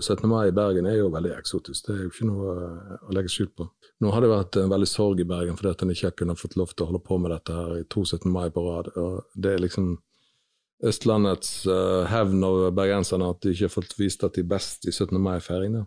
17. 0.00 0.16
Eh, 0.18 0.28
mai 0.28 0.48
i 0.48 0.56
Bergen 0.56 0.88
er 0.88 0.98
jo 0.98 1.12
veldig 1.12 1.32
eksotisk. 1.36 1.86
Det 1.86 1.94
er 1.94 2.02
jo 2.04 2.10
ikke 2.10 2.28
noe 2.28 2.56
eh, 2.56 3.06
å 3.08 3.14
legge 3.16 3.32
skjul 3.32 3.48
på. 3.56 3.68
Nå 4.04 4.10
har 4.12 4.20
det 4.20 4.28
vært 4.28 4.58
en 4.60 4.72
veldig 4.72 4.88
sorg 4.90 5.22
i 5.22 5.28
Bergen 5.28 5.56
fordi 5.56 5.70
at 5.72 5.84
en 5.84 5.92
ikke 5.94 6.10
har 6.10 6.18
kunnet 6.18 6.40
fått 6.42 6.58
lov 6.60 6.74
til 6.74 6.84
å 6.84 6.90
holde 6.90 7.00
på 7.06 7.16
med 7.22 7.32
dette 7.32 7.56
her 7.56 7.78
i 7.78 7.86
to 7.88 8.04
17. 8.04 8.28
mai 8.32 8.50
på 8.52 8.66
rad. 8.66 8.90
Og 9.00 9.22
det 9.32 9.54
er 9.54 9.64
liksom 9.64 9.94
Østlandets 10.84 11.62
hevn 12.12 12.44
over 12.44 12.74
bergenserne 12.76 13.30
at 13.32 13.40
de 13.40 13.54
ikke 13.54 13.64
har 13.64 13.72
fått 13.72 13.96
vist 13.96 14.26
at 14.26 14.36
de 14.36 14.44
er 14.44 14.50
best 14.50 14.84
i 14.84 14.92
17. 14.92 15.16
mai-feiringene. 15.24 15.86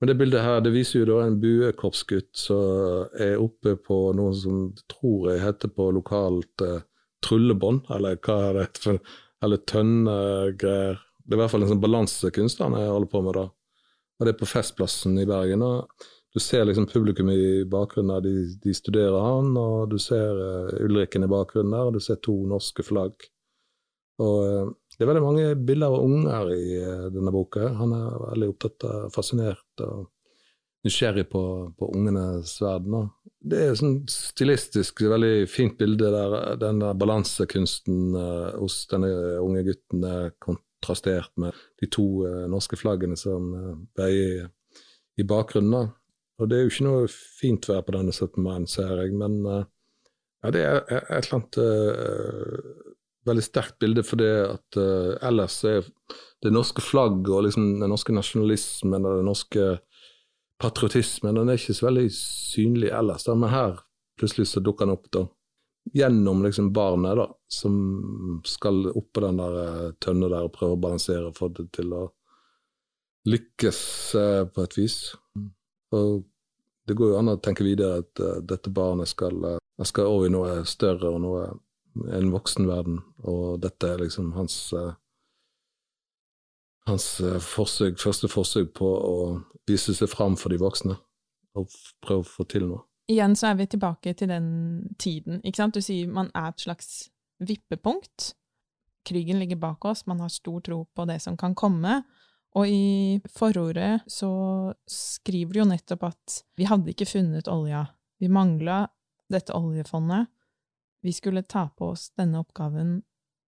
Men 0.00 0.08
det 0.08 0.16
bildet 0.16 0.44
her 0.44 0.62
det 0.64 0.72
viser 0.72 1.02
jo 1.02 1.08
da 1.10 1.24
en 1.26 1.40
buekorpsgutt 1.42 2.30
som 2.40 3.08
er 3.20 3.40
oppe 3.40 3.74
på 3.84 3.98
noe 4.16 4.32
som 4.36 4.70
tror 4.88 5.34
jeg 5.34 5.42
heter 5.44 5.72
på 5.76 5.90
lokalt 5.92 6.64
eh, 6.64 6.80
trullebånd, 7.20 7.90
eller 7.92 8.16
hva 8.24 8.38
er 8.46 8.62
det 8.62 8.68
for 8.80 9.00
eller 9.44 9.60
tønnegreier. 9.68 11.00
Det 11.24 11.34
er 11.34 11.38
i 11.38 11.40
hvert 11.40 11.52
fall 11.52 11.64
en 11.64 11.70
sånn 11.72 11.82
balansekunst 11.82 12.62
han 12.64 12.76
holder 12.76 13.10
på 13.10 13.22
med 13.24 13.36
da. 13.38 13.46
Og 14.20 14.26
det 14.26 14.34
er 14.34 14.40
på 14.40 14.48
Festplassen 14.48 15.16
i 15.20 15.26
Bergen. 15.28 15.62
og 15.64 16.08
Du 16.34 16.40
ser 16.42 16.66
liksom 16.68 16.88
publikum 16.90 17.30
i 17.32 17.64
bakgrunnen, 17.64 18.22
de, 18.22 18.34
de 18.60 18.74
studerer 18.76 19.16
han, 19.16 19.54
og 19.56 19.90
du 19.94 19.98
ser 19.98 20.36
uh, 20.36 20.74
Ulrikken 20.84 21.24
i 21.24 21.30
bakgrunnen 21.30 21.72
der, 21.72 21.88
og 21.88 21.96
du 21.96 22.04
ser 22.04 22.20
to 22.22 22.36
norske 22.50 22.84
flagg. 22.84 23.30
Og 24.20 24.38
uh, 24.44 24.70
det 24.96 25.04
er 25.04 25.10
veldig 25.10 25.24
mange 25.24 25.52
bilder 25.56 25.94
av 25.94 26.04
unger 26.04 26.50
i 26.54 26.64
uh, 26.80 27.06
denne 27.12 27.32
boka. 27.34 27.70
Han 27.78 27.94
er 27.96 28.18
veldig 28.26 28.50
opptatt 28.52 28.88
av, 28.88 29.06
fascinert 29.14 29.84
og 29.86 30.10
nysgjerrig 30.84 31.26
på, 31.32 31.42
på 31.76 31.90
ungenes 31.96 32.54
verden. 32.62 33.08
Det 33.40 33.58
er 33.60 33.76
sånn 33.76 33.98
stilistisk 34.08 35.02
veldig 35.08 35.48
fint 35.48 35.76
bilde 35.80 36.08
der 36.12 36.56
den 36.60 36.80
der 36.80 36.96
balansekunsten 36.96 38.16
hos 38.56 38.82
denne 38.88 39.10
unge 39.40 39.64
gutten 39.66 40.06
er 40.08 40.30
kontrastert 40.40 41.32
med 41.40 41.56
de 41.80 41.88
to 41.92 42.06
norske 42.48 42.80
flaggene 42.80 43.16
som 43.20 43.52
veier 43.96 44.48
i 45.20 45.28
bakgrunnen. 45.28 45.92
Og 46.40 46.48
det 46.48 46.56
er 46.56 46.64
jo 46.64 46.72
ikke 46.72 46.88
noe 46.88 47.12
fint 47.12 47.68
vær 47.68 47.84
på 47.84 47.96
denne 47.96 48.16
17. 48.16 48.40
mai, 48.40 48.64
ser 48.68 48.94
jeg, 49.02 49.12
men 49.20 49.40
ja, 49.44 50.52
det 50.52 50.64
er 50.64 50.80
et 50.88 51.26
eller 51.26 51.42
annet 51.42 51.60
veldig 53.28 53.44
sterkt 53.44 53.78
bilde, 53.82 54.04
for 54.06 54.20
det 54.20 54.30
at 54.46 54.78
ellers 55.28 55.58
er 55.68 55.84
det 56.40 56.52
norske 56.54 56.80
flagget 56.80 57.28
og 57.28 57.44
liksom 57.44 57.66
den 57.82 57.92
norske 57.92 58.14
nasjonalismen 58.16 59.04
og 59.04 59.18
den 59.18 59.28
norske 59.28 59.66
patriotismen 60.60 61.36
den 61.36 61.52
er 61.52 61.60
ikke 61.60 61.76
så 61.76 61.88
veldig 61.90 62.06
synlig 62.16 62.92
ellers. 62.96 63.26
Da. 63.28 63.36
Men 63.36 63.52
her 63.52 63.76
plutselig 64.20 64.48
så 64.48 64.64
dukker 64.64 64.88
den 64.88 64.96
opp. 64.96 65.10
da 65.12 65.26
gjennom 65.92 66.42
liksom 66.42 66.72
barnet 66.72 67.16
da, 67.16 67.34
som 67.48 68.42
skal 68.44 68.86
oppå 68.86 69.20
den 69.20 69.36
der 69.36 69.56
uh, 69.58 69.92
tønna 69.98 70.28
der 70.28 70.46
og 70.46 70.52
prøve 70.54 70.76
å 70.76 70.80
balansere 70.80 71.30
og 71.30 71.38
få 71.38 71.50
det 71.56 71.70
til 71.76 71.94
å 71.96 72.04
lykkes 73.28 73.80
uh, 74.16 74.44
på 74.52 74.66
et 74.66 74.76
vis. 74.78 74.98
Og 75.96 76.22
det 76.86 76.96
går 76.98 77.12
jo 77.12 77.18
an 77.20 77.32
å 77.32 77.40
tenke 77.42 77.66
videre 77.66 78.04
at 78.04 78.22
uh, 78.22 78.38
dette 78.44 78.72
barnet 78.74 79.10
skal, 79.10 79.56
skal 79.86 80.10
over 80.10 80.28
i 80.28 80.34
noe 80.34 80.60
større 80.68 81.10
og 81.10 81.20
noe 81.24 81.48
en 82.16 82.30
voksenverden, 82.32 83.00
og 83.26 83.60
dette 83.64 83.88
er 83.88 84.02
liksom 84.04 84.32
hans 84.36 84.72
hans 86.88 87.06
forsøk, 87.44 87.98
første 88.00 88.30
forsøk 88.30 88.72
på 88.78 88.86
å 88.86 89.16
vise 89.68 89.94
seg 89.94 90.10
fram 90.10 90.38
for 90.40 90.50
de 90.50 90.58
voksne 90.58 90.96
og 91.58 91.74
prøve 92.02 92.24
å 92.24 92.30
få 92.30 92.46
til 92.50 92.66
noe 92.70 92.84
igjen 93.10 93.36
så 93.36 93.50
er 93.50 93.58
vi 93.58 93.68
tilbake 93.70 94.14
til 94.14 94.30
den 94.30 94.48
tiden. 94.98 95.40
ikke 95.44 95.62
sant? 95.62 95.76
Du 95.76 95.84
sier 95.84 96.10
man 96.10 96.30
er 96.34 96.50
et 96.52 96.62
slags 96.62 97.08
vippepunkt. 97.42 98.34
Krigen 99.06 99.40
ligger 99.40 99.60
bak 99.60 99.84
oss, 99.88 100.04
man 100.06 100.20
har 100.20 100.32
stor 100.32 100.60
tro 100.64 100.84
på 100.94 101.06
det 101.08 101.20
som 101.24 101.38
kan 101.40 101.56
komme. 101.56 102.02
Og 102.58 102.66
i 102.66 103.20
forordet 103.30 104.02
så 104.10 104.30
skriver 104.90 105.54
du 105.54 105.62
jo 105.62 105.70
nettopp 105.70 106.08
at 106.10 106.40
vi 106.58 106.66
hadde 106.68 106.92
ikke 106.92 107.08
funnet 107.08 107.48
olja. 107.50 107.86
Vi 108.20 108.28
mangla 108.28 108.84
dette 109.30 109.54
oljefondet. 109.56 110.28
Vi 111.02 111.12
skulle 111.16 111.42
ta 111.42 111.68
på 111.76 111.92
oss 111.94 112.10
denne 112.18 112.42
oppgaven 112.42 113.00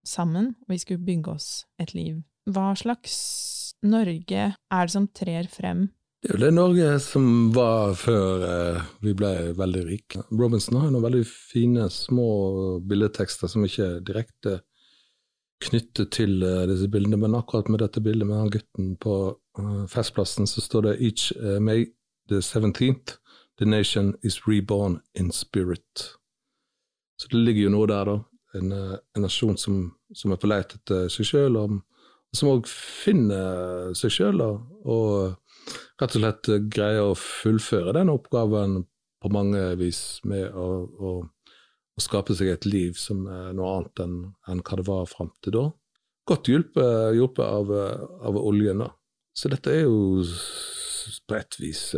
sammen, 0.06 0.54
og 0.62 0.74
vi 0.74 0.78
skulle 0.82 1.04
bygge 1.04 1.34
oss 1.36 1.48
et 1.78 1.94
liv. 1.94 2.22
Hva 2.50 2.72
slags 2.78 3.16
Norge 3.82 4.52
er 4.54 4.86
det 4.86 4.94
som 4.94 5.08
trer 5.10 5.48
frem 5.50 5.90
det 6.22 6.28
er 6.30 6.36
jo 6.36 6.42
det 6.44 6.54
Norge 6.54 6.90
som 7.02 7.24
var 7.50 7.96
før 7.98 8.42
eh, 8.46 8.82
vi 9.02 9.10
ble 9.18 9.30
veldig 9.58 9.80
rike. 9.88 10.20
Robinson 10.30 10.76
har 10.78 10.92
noen 10.94 11.02
veldig 11.02 11.24
fine, 11.26 11.88
små 11.90 12.26
billedtekster 12.86 13.50
som 13.50 13.64
ikke 13.66 13.88
er 13.88 14.04
direkte 14.06 14.52
knyttet 15.66 16.12
til 16.14 16.44
eh, 16.46 16.62
disse 16.70 16.86
bildene, 16.94 17.18
men 17.18 17.34
akkurat 17.34 17.66
med 17.74 17.82
dette 17.82 18.04
bildet 18.06 18.30
med 18.30 18.38
han 18.38 18.54
gutten 18.54 18.94
på 19.02 19.16
uh, 19.58 19.82
Festplassen, 19.90 20.46
så 20.46 20.62
står 20.62 20.86
det 20.86 20.94
Each 21.02 21.32
May 21.58 21.88
the 22.30 22.38
17th, 22.38 23.18
the 23.58 23.66
nation 23.66 24.14
is 24.22 24.44
reborn 24.46 25.00
in 25.18 25.34
spirit. 25.34 26.12
Så 27.22 27.30
det 27.30 27.38
ligger 27.46 27.68
jo 27.68 27.74
noe 27.76 27.86
der, 27.86 28.08
da. 28.10 28.18
en, 28.58 28.72
en 28.74 29.22
nasjon 29.22 29.58
som, 29.60 29.84
som, 30.10 30.32
er 30.34 30.40
på 30.42 30.50
leit 30.50 30.74
etter 30.74 31.06
seg 31.12 31.28
sjøl, 31.28 31.58
og 31.60 31.76
som 32.34 32.50
òg 32.50 32.66
finner 32.66 33.92
seg 33.96 34.10
sjøl, 34.10 34.42
og 34.42 35.36
rett 36.02 36.16
og 36.16 36.18
slett 36.18 36.50
greier 36.72 37.12
å 37.12 37.18
fullføre 37.18 37.94
den 37.94 38.10
oppgaven 38.10 38.80
på 39.22 39.30
mange 39.30 39.60
vis 39.78 40.18
med 40.26 40.50
å, 40.58 40.66
å, 40.82 41.12
å 41.22 42.02
skape 42.02 42.34
seg 42.34 42.50
et 42.50 42.66
liv 42.66 42.98
som 42.98 43.22
er 43.30 43.52
noe 43.54 43.76
annet 43.76 44.02
enn, 44.02 44.16
enn 44.50 44.64
hva 44.66 44.80
det 44.80 44.88
var 44.88 45.06
fram 45.10 45.30
til 45.44 45.56
da. 45.58 45.68
Godt 46.26 46.50
hjulpet, 46.50 47.14
hjulpet 47.16 47.46
av, 47.46 47.70
av, 48.22 48.38
oljen, 48.38 48.82
da. 48.82 48.90
Så 49.34 49.50
dette 49.52 49.72
er 49.74 49.86
jo 49.86 50.24
på 51.26 51.38
et 51.38 51.58
vis, 51.58 51.92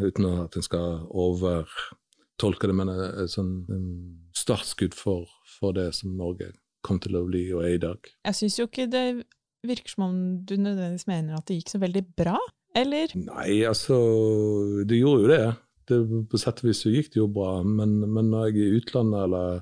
uten 0.00 0.26
at 0.30 0.56
en 0.56 0.64
skal 0.64 1.04
overtolke 1.08 2.68
det, 2.68 2.76
men 2.76 2.92
en 2.92 3.30
sånn 3.30 3.54
startskudd 4.50 4.96
for, 4.98 5.30
for, 5.58 5.76
det 5.76 5.92
som 5.96 6.16
Norge 6.18 6.52
kom 6.86 7.00
til 7.02 7.18
å 7.18 7.26
bli 7.28 7.46
og 7.54 7.64
er 7.64 7.76
i 7.76 7.82
dag. 7.82 8.12
Jeg 8.26 8.38
syns 8.38 8.58
jo 8.58 8.66
ikke 8.68 8.88
det 8.90 9.06
virker 9.66 9.92
som 9.92 10.06
om 10.08 10.20
du 10.48 10.54
nødvendigvis 10.56 11.08
mener 11.10 11.36
at 11.36 11.48
det 11.48 11.60
gikk 11.60 11.74
så 11.74 11.80
veldig 11.82 12.04
bra, 12.16 12.38
eller? 12.76 13.12
Nei, 13.18 13.60
altså, 13.68 13.98
det 14.88 15.00
gjorde 15.00 15.24
jo 15.24 15.32
det. 15.32 15.42
det 15.90 15.98
på 16.30 16.40
sett 16.40 16.62
og 16.62 16.70
vis 16.70 16.84
så 16.84 16.92
gikk 16.92 17.12
det 17.12 17.20
jo 17.20 17.28
bra, 17.32 17.58
men, 17.66 17.98
men 18.06 18.30
når 18.32 18.48
jeg 18.48 18.56
er 18.56 18.62
i 18.70 18.80
utlandet 18.80 19.26
eller 19.26 19.60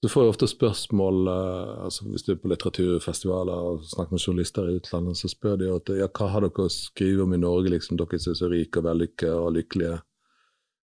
så 0.00 0.08
får 0.08 0.22
jeg 0.22 0.32
ofte 0.32 0.46
spørsmål 0.48 1.26
uh, 1.28 1.84
altså 1.84 2.06
Hvis 2.08 2.22
du 2.24 2.30
er 2.32 2.38
på 2.40 2.48
litteraturfestivaler 2.48 3.66
og 3.68 3.82
snakker 3.84 4.16
med 4.16 4.22
journalister 4.22 4.68
i 4.70 4.78
utlandet, 4.80 5.18
så 5.20 5.28
spør 5.28 5.58
de 5.60 5.68
at 5.74 5.92
ja, 5.92 6.08
hva 6.08 6.28
har 6.32 6.46
dere 6.46 6.64
å 6.64 6.72
skrive 6.72 7.26
om 7.26 7.34
i 7.36 7.40
Norge, 7.40 7.74
liksom, 7.74 7.98
dere 8.00 8.20
som 8.20 8.32
er 8.32 8.38
så 8.38 8.48
rike 8.48 8.80
og 8.80 8.86
vellykka 8.88 9.34
og 9.36 9.52
lykkelige. 9.58 9.98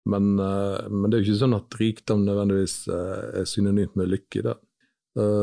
Men, 0.09 0.33
uh, 0.39 0.89
men, 0.89 1.07
det 1.07 1.17
er 1.17 1.21
jo 1.21 1.29
ikke 1.29 1.41
sånn 1.43 1.57
at 1.57 1.77
rikdom 1.79 2.25
nødvendigvis 2.27 2.77
uh, 2.91 3.39
er 3.39 3.47
synonymt 3.49 3.95
med 3.99 4.11
lykke. 4.11 4.43
Da. 4.49 4.57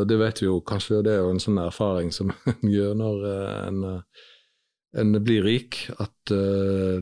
det 0.05 0.17
vet 0.19 0.41
vi 0.43 0.49
jo 0.49 0.57
kanskje, 0.67 0.99
det 1.07 1.13
er 1.15 1.21
jo 1.23 1.31
en 1.31 1.41
sånn 1.43 1.61
erfaring 1.63 2.11
som 2.13 2.33
en 2.35 2.71
gjør 2.75 2.97
når 2.99 3.27
en, 3.69 3.85
en, 4.99 5.19
blir 5.23 5.45
rik, 5.47 5.85
at 6.03 6.33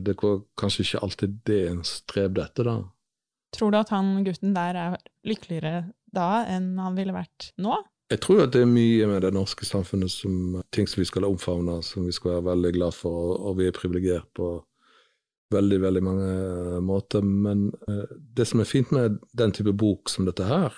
det 0.05 0.13
går 0.21 0.43
kanskje 0.59 0.85
ikke 0.85 1.01
alltid 1.07 1.39
det 1.49 1.63
en 1.71 1.81
streber 1.87 2.45
etter. 2.45 2.69
da. 2.69 2.77
Tror 3.57 3.73
du 3.73 3.79
at 3.79 3.89
han 3.89 4.19
gutten 4.21 4.53
der 4.53 4.77
er 4.77 4.99
lykkeligere 5.25 5.89
da 6.13 6.43
enn 6.49 6.75
han 6.77 6.93
ville 6.97 7.15
vært 7.15 7.49
nå? 7.57 7.79
Jeg 8.09 8.23
tror 8.25 8.43
at 8.47 8.53
det 8.55 8.63
er 8.63 8.69
mye 8.69 9.05
med 9.05 9.21
det 9.21 9.29
norske 9.35 9.67
samfunnet 9.67 10.09
som 10.09 10.61
ting 10.73 10.87
som 10.89 11.01
vi 11.03 11.05
skal 11.05 11.27
omfavne, 11.27 11.77
som 11.85 12.07
vi 12.07 12.13
skal 12.15 12.37
være 12.37 12.47
veldig 12.47 12.71
glad 12.79 12.95
for, 12.97 13.35
og 13.37 13.59
vi 13.59 13.67
er 13.69 13.75
privilegert 13.75 14.25
på 14.37 14.55
veldig, 15.53 15.79
veldig 15.81 16.03
mange 16.03 16.27
eh, 16.29 16.79
måter. 16.85 17.25
Men 17.25 17.69
eh, 17.87 18.05
det 18.35 18.47
som 18.49 18.61
er 18.61 18.69
fint 18.69 18.91
med 18.95 19.19
den 19.37 19.53
type 19.55 19.73
bok 19.73 20.11
som 20.11 20.29
dette 20.29 20.47
her 20.47 20.73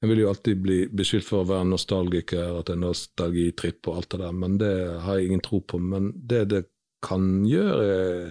En 0.00 0.08
vil 0.08 0.22
jo 0.22 0.30
alltid 0.30 0.60
bli 0.64 0.76
beskyldt 0.96 1.26
for 1.28 1.42
å 1.42 1.48
være 1.50 1.66
nostalgiker, 1.68 2.54
at 2.56 2.70
det 2.70 2.72
er 2.72 2.78
nostalgitripp 2.80 3.88
og 3.90 3.98
alt 3.98 4.14
det 4.14 4.20
der, 4.22 4.30
men 4.32 4.54
det 4.56 4.70
har 5.04 5.18
jeg 5.18 5.26
ingen 5.28 5.42
tro 5.44 5.58
på. 5.60 5.76
Men 5.76 6.06
det 6.16 6.46
det 6.48 6.62
kan 7.04 7.26
gjøre, 7.44 7.82
er 7.84 8.30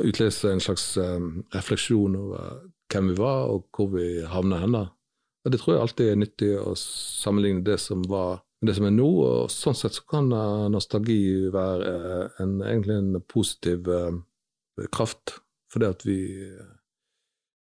å 0.00 0.06
utlese 0.08 0.54
en 0.54 0.64
slags 0.64 0.86
eh, 0.96 1.26
refleksjon 1.52 2.16
over 2.16 2.62
hvem 2.88 3.10
vi 3.12 3.18
var, 3.20 3.52
og 3.52 3.68
hvor 3.76 3.90
vi 3.92 4.06
havner 4.24 4.64
hen. 4.64 4.78
Og 4.80 5.52
Det 5.52 5.60
tror 5.60 5.74
jeg 5.74 5.82
alltid 5.84 6.08
er 6.08 6.18
nyttig 6.22 6.50
å 6.62 6.72
sammenligne 6.80 7.66
det 7.66 7.76
som 7.82 8.00
var 8.08 8.40
med 8.62 8.70
det 8.70 8.78
som 8.78 8.88
er 8.88 8.96
nå. 8.96 9.10
og 9.20 9.52
Sånn 9.52 9.76
sett 9.76 9.98
så 9.98 10.06
kan 10.08 10.32
nostalgi 10.72 11.50
være 11.52 11.92
en, 12.40 12.56
egentlig 12.64 12.96
en 12.96 13.20
positiv 13.28 13.92
kraft. 14.92 15.38
For 15.72 15.82
det 15.82 15.94
at 15.96 16.06
vi 16.06 16.20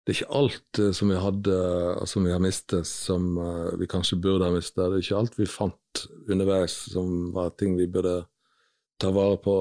Det 0.03 0.11
er 0.11 0.16
ikke 0.16 0.35
alt 0.35 0.79
uh, 0.83 0.90
som 0.90 1.12
vi 1.12 1.16
hadde, 1.22 1.57
uh, 1.57 2.05
som 2.11 2.25
vi 2.27 2.33
har 2.35 2.40
mistet, 2.42 2.87
som 2.88 3.37
vi 3.79 3.87
kanskje 3.87 4.18
burde 4.18 4.48
ha 4.48 4.55
mistet. 4.55 4.81
Det 4.83 4.98
er 4.98 5.05
ikke 5.05 5.20
alt 5.20 5.38
vi 5.38 5.46
fant 5.46 6.07
underveis 6.27 6.75
som 6.90 7.31
var 7.35 7.53
ting 7.55 7.77
vi 7.79 7.87
burde 7.87 8.25
ta 8.98 9.12
vare 9.14 9.37
på. 9.38 9.55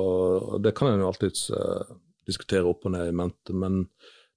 Det 0.63 0.73
kan 0.77 0.89
en 0.89 1.03
jo 1.03 1.11
alltids 1.11 1.51
diskutere 2.25 2.65
opp 2.65 2.85
og 2.85 2.93
ned 2.93 3.09
i 3.09 3.13
mente, 3.15 3.53
men 3.53 3.83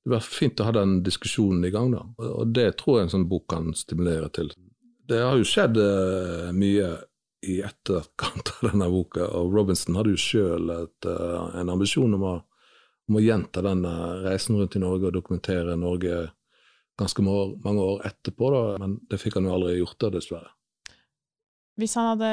det 0.05 0.13
var 0.13 0.25
fint 0.25 0.61
å 0.61 0.69
ha 0.69 0.73
den 0.77 0.99
diskusjonen 1.05 1.65
i 1.65 1.73
gang, 1.73 1.93
da. 1.93 2.03
Og 2.25 2.53
det 2.53 2.71
tror 2.81 2.99
jeg 2.99 3.07
en 3.07 3.13
sånn 3.15 3.29
bok 3.29 3.47
kan 3.53 3.73
stimulere 3.77 4.31
til. 4.33 4.51
Det 5.09 5.21
har 5.21 5.37
jo 5.37 5.49
skjedd 5.49 5.77
mye 6.57 6.89
i 7.45 7.61
etterkant 7.65 8.53
av 8.55 8.71
denne 8.71 8.89
boka, 8.93 9.27
og 9.37 9.53
Robinson 9.55 9.97
hadde 9.99 10.15
jo 10.15 10.21
sjøl 10.21 10.73
en 10.73 11.73
ambisjon 11.73 12.17
om 12.17 12.27
å, 12.29 12.35
om 13.09 13.19
å 13.19 13.23
gjenta 13.23 13.63
denne 13.65 13.93
reisen 14.25 14.59
rundt 14.59 14.77
i 14.79 14.83
Norge 14.83 15.11
og 15.11 15.17
dokumentere 15.19 15.77
Norge 15.77 16.25
ganske 16.99 17.25
mange 17.25 17.81
år 17.83 18.05
etterpå, 18.07 18.51
da. 18.55 18.63
men 18.83 18.99
det 19.11 19.19
fikk 19.23 19.41
han 19.41 19.49
jo 19.49 19.57
aldri 19.57 19.79
gjort, 19.81 19.99
da, 20.01 20.13
dessverre. 20.15 20.53
Hvis 21.81 21.97
han 21.99 22.13
hadde 22.13 22.31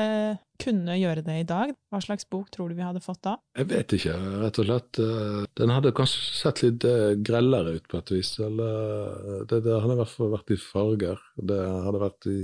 kunnet 0.62 1.00
gjøre 1.02 1.24
det 1.26 1.36
i 1.42 1.46
dag, 1.50 1.72
hva 1.90 2.00
slags 2.04 2.28
bok 2.30 2.52
tror 2.54 2.70
du 2.70 2.78
vi 2.78 2.86
hadde 2.86 3.02
fått 3.02 3.24
da? 3.26 3.40
Jeg 3.58 3.72
vet 3.72 3.96
ikke, 3.98 4.14
rett 4.44 4.60
og 4.62 4.68
slett. 4.68 5.00
Eh, 5.02 5.40
den 5.58 5.74
hadde 5.74 5.94
kanskje 5.98 6.22
sett 6.38 6.62
litt 6.62 6.86
eh, 6.86 7.16
grellere 7.18 7.74
ut 7.80 7.88
på 7.90 7.98
et 7.98 8.14
vis. 8.14 8.36
Eller 8.46 8.76
eh, 8.78 9.40
det, 9.50 9.64
det 9.66 9.80
hadde 9.82 9.96
i 9.98 10.02
hvert 10.04 10.14
fall 10.14 10.30
vært 10.36 10.54
i 10.54 10.60
farger. 10.62 11.26
Det 11.42 11.58
hadde 11.58 12.04
vært 12.04 12.30
i 12.30 12.38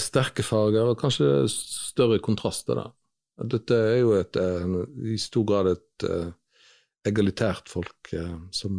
sterke 0.00 0.44
farger, 0.46 0.94
og 0.94 1.00
kanskje 1.02 1.44
større 1.52 2.22
kontraster, 2.24 2.80
da. 2.80 2.88
Dette 3.52 3.76
er 3.76 3.98
jo 4.00 4.14
et, 4.16 4.36
i 5.12 5.18
stor 5.20 5.44
grad 5.48 5.68
et 5.72 6.04
egalitært 7.08 7.70
folk 7.72 8.12
som 8.54 8.76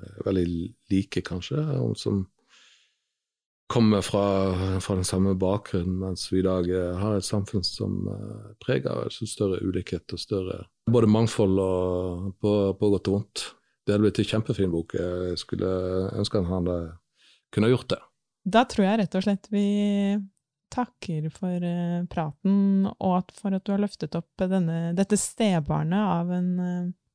er 0.00 0.24
veldig 0.24 0.46
like, 0.92 1.20
kanskje, 1.26 1.60
og 1.76 1.96
som 2.00 2.24
kommer 3.66 4.00
fra, 4.00 4.80
fra, 4.80 4.94
den 4.94 5.04
samme 5.04 5.34
bakgrunnen, 5.34 5.98
mens 5.98 6.28
vi 6.32 6.38
i 6.38 6.46
dag 6.46 6.68
eh, 6.70 6.94
har 7.00 7.16
et 7.16 7.26
samfunn 7.26 7.64
som 7.66 8.06
uh, 8.06 8.52
preger 8.62 8.92
av 8.92 9.10
større 9.10 9.58
ulikhet 9.64 10.14
og 10.14 10.22
større 10.22 10.60
både 10.90 11.10
mangfold 11.10 11.58
og 11.58 12.28
på, 12.40 12.52
på 12.78 12.90
godt 12.92 13.10
og 13.10 13.16
vondt. 13.16 13.44
Det 13.82 13.94
hadde 13.94 14.04
blitt 14.04 14.20
en 14.22 14.28
kjempefin 14.30 14.70
bok. 14.70 14.94
Jeg 14.98 15.38
skulle 15.38 15.70
ønske 16.14 16.38
han 16.38 16.50
hadde 16.50 16.76
kunne 17.54 17.70
gjort 17.72 17.90
det. 17.90 17.98
Da 18.46 18.62
tror 18.70 18.86
jeg 18.86 19.00
rett 19.00 19.16
og 19.18 19.24
slett 19.26 19.48
vi 19.50 19.66
takker 20.74 21.26
for 21.34 21.66
praten, 22.10 22.86
og 22.86 23.34
for 23.34 23.54
at 23.54 23.66
du 23.66 23.72
har 23.74 23.82
løftet 23.82 24.14
opp 24.18 24.46
denne, 24.46 24.92
dette 24.98 25.18
stebarnet 25.18 26.10
av 26.18 26.32
en 26.34 26.50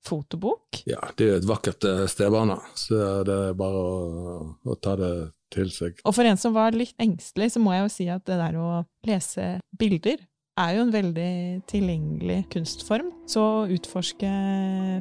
fotobok. 0.07 0.81
Ja, 0.89 1.01
det 1.17 1.27
er 1.27 1.37
et 1.39 1.47
vakkert 1.49 1.85
stebarn, 2.11 2.55
så 2.79 3.21
det 3.27 3.37
er 3.51 3.55
bare 3.57 3.85
å, 3.85 4.41
å 4.65 4.77
ta 4.81 4.95
det 4.99 5.13
til 5.51 5.71
seg. 5.73 6.01
Og 6.07 6.15
for 6.15 6.27
en 6.27 6.39
som 6.39 6.55
var 6.55 6.75
litt 6.77 6.95
engstelig, 7.01 7.51
så 7.53 7.61
må 7.63 7.75
jeg 7.75 7.85
jo 7.85 7.93
si 7.93 8.09
at 8.11 8.25
det 8.29 8.39
der 8.39 8.59
å 8.59 8.83
lese 9.07 9.53
bilder 9.77 10.21
er 10.59 10.75
jo 10.75 10.85
en 10.85 10.93
veldig 10.93 11.33
tilgjengelig 11.69 12.39
kunstform. 12.51 13.11
Så 13.29 13.41
å 13.41 13.67
utforske 13.71 14.31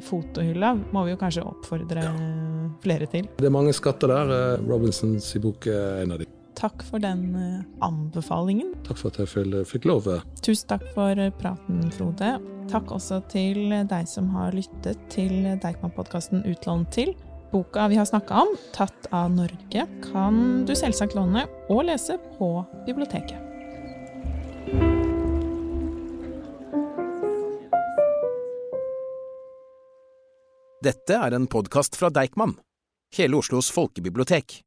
fotohylla 0.07 0.73
må 0.93 1.05
vi 1.05 1.15
jo 1.15 1.21
kanskje 1.21 1.45
oppfordre 1.47 2.05
ja. 2.07 2.13
flere 2.83 3.09
til. 3.11 3.27
Det 3.39 3.49
er 3.49 3.53
mange 3.53 3.75
skatter 3.75 4.13
der. 4.13 4.35
Eh, 4.37 4.67
Robinsons 4.69 5.33
bok 5.43 5.67
er 5.71 6.05
en 6.05 6.15
av 6.15 6.23
de. 6.23 6.29
Takk 6.61 6.83
for 6.85 7.01
den 7.01 7.35
eh, 7.35 7.63
anbefalingen. 7.81 8.75
Takk 8.85 8.99
for 9.01 9.09
at 9.09 9.17
jeg 9.23 9.65
fikk 9.65 9.87
lov. 9.89 10.05
Tusen 10.45 10.69
takk 10.69 10.85
for 10.93 11.17
praten, 11.41 11.81
Frode. 11.95 12.35
Takk 12.69 12.93
også 12.93 13.17
til 13.31 13.73
deg 13.89 14.05
som 14.09 14.29
har 14.35 14.53
lyttet 14.53 15.01
til 15.09 15.33
Deichman-podkasten 15.63 16.45
Utlån 16.45 16.85
til. 16.93 17.15
Boka 17.51 17.89
vi 17.91 17.97
har 17.97 18.05
snakka 18.05 18.45
om, 18.45 18.53
'Tatt 18.71 19.09
av 19.11 19.31
Norge', 19.33 19.87
kan 20.13 20.65
du 20.65 20.75
selvsagt 20.77 21.17
låne 21.17 21.47
og 21.69 21.83
lese 21.89 22.15
på 22.37 22.65
biblioteket. 22.85 23.35
Dette 30.81 31.13
er 31.13 31.33
en 31.33 31.47
podkast 31.47 31.97
fra 31.97 32.09
Deichman, 32.09 32.55
hele 33.17 33.37
Oslos 33.37 33.69
folkebibliotek. 33.69 34.61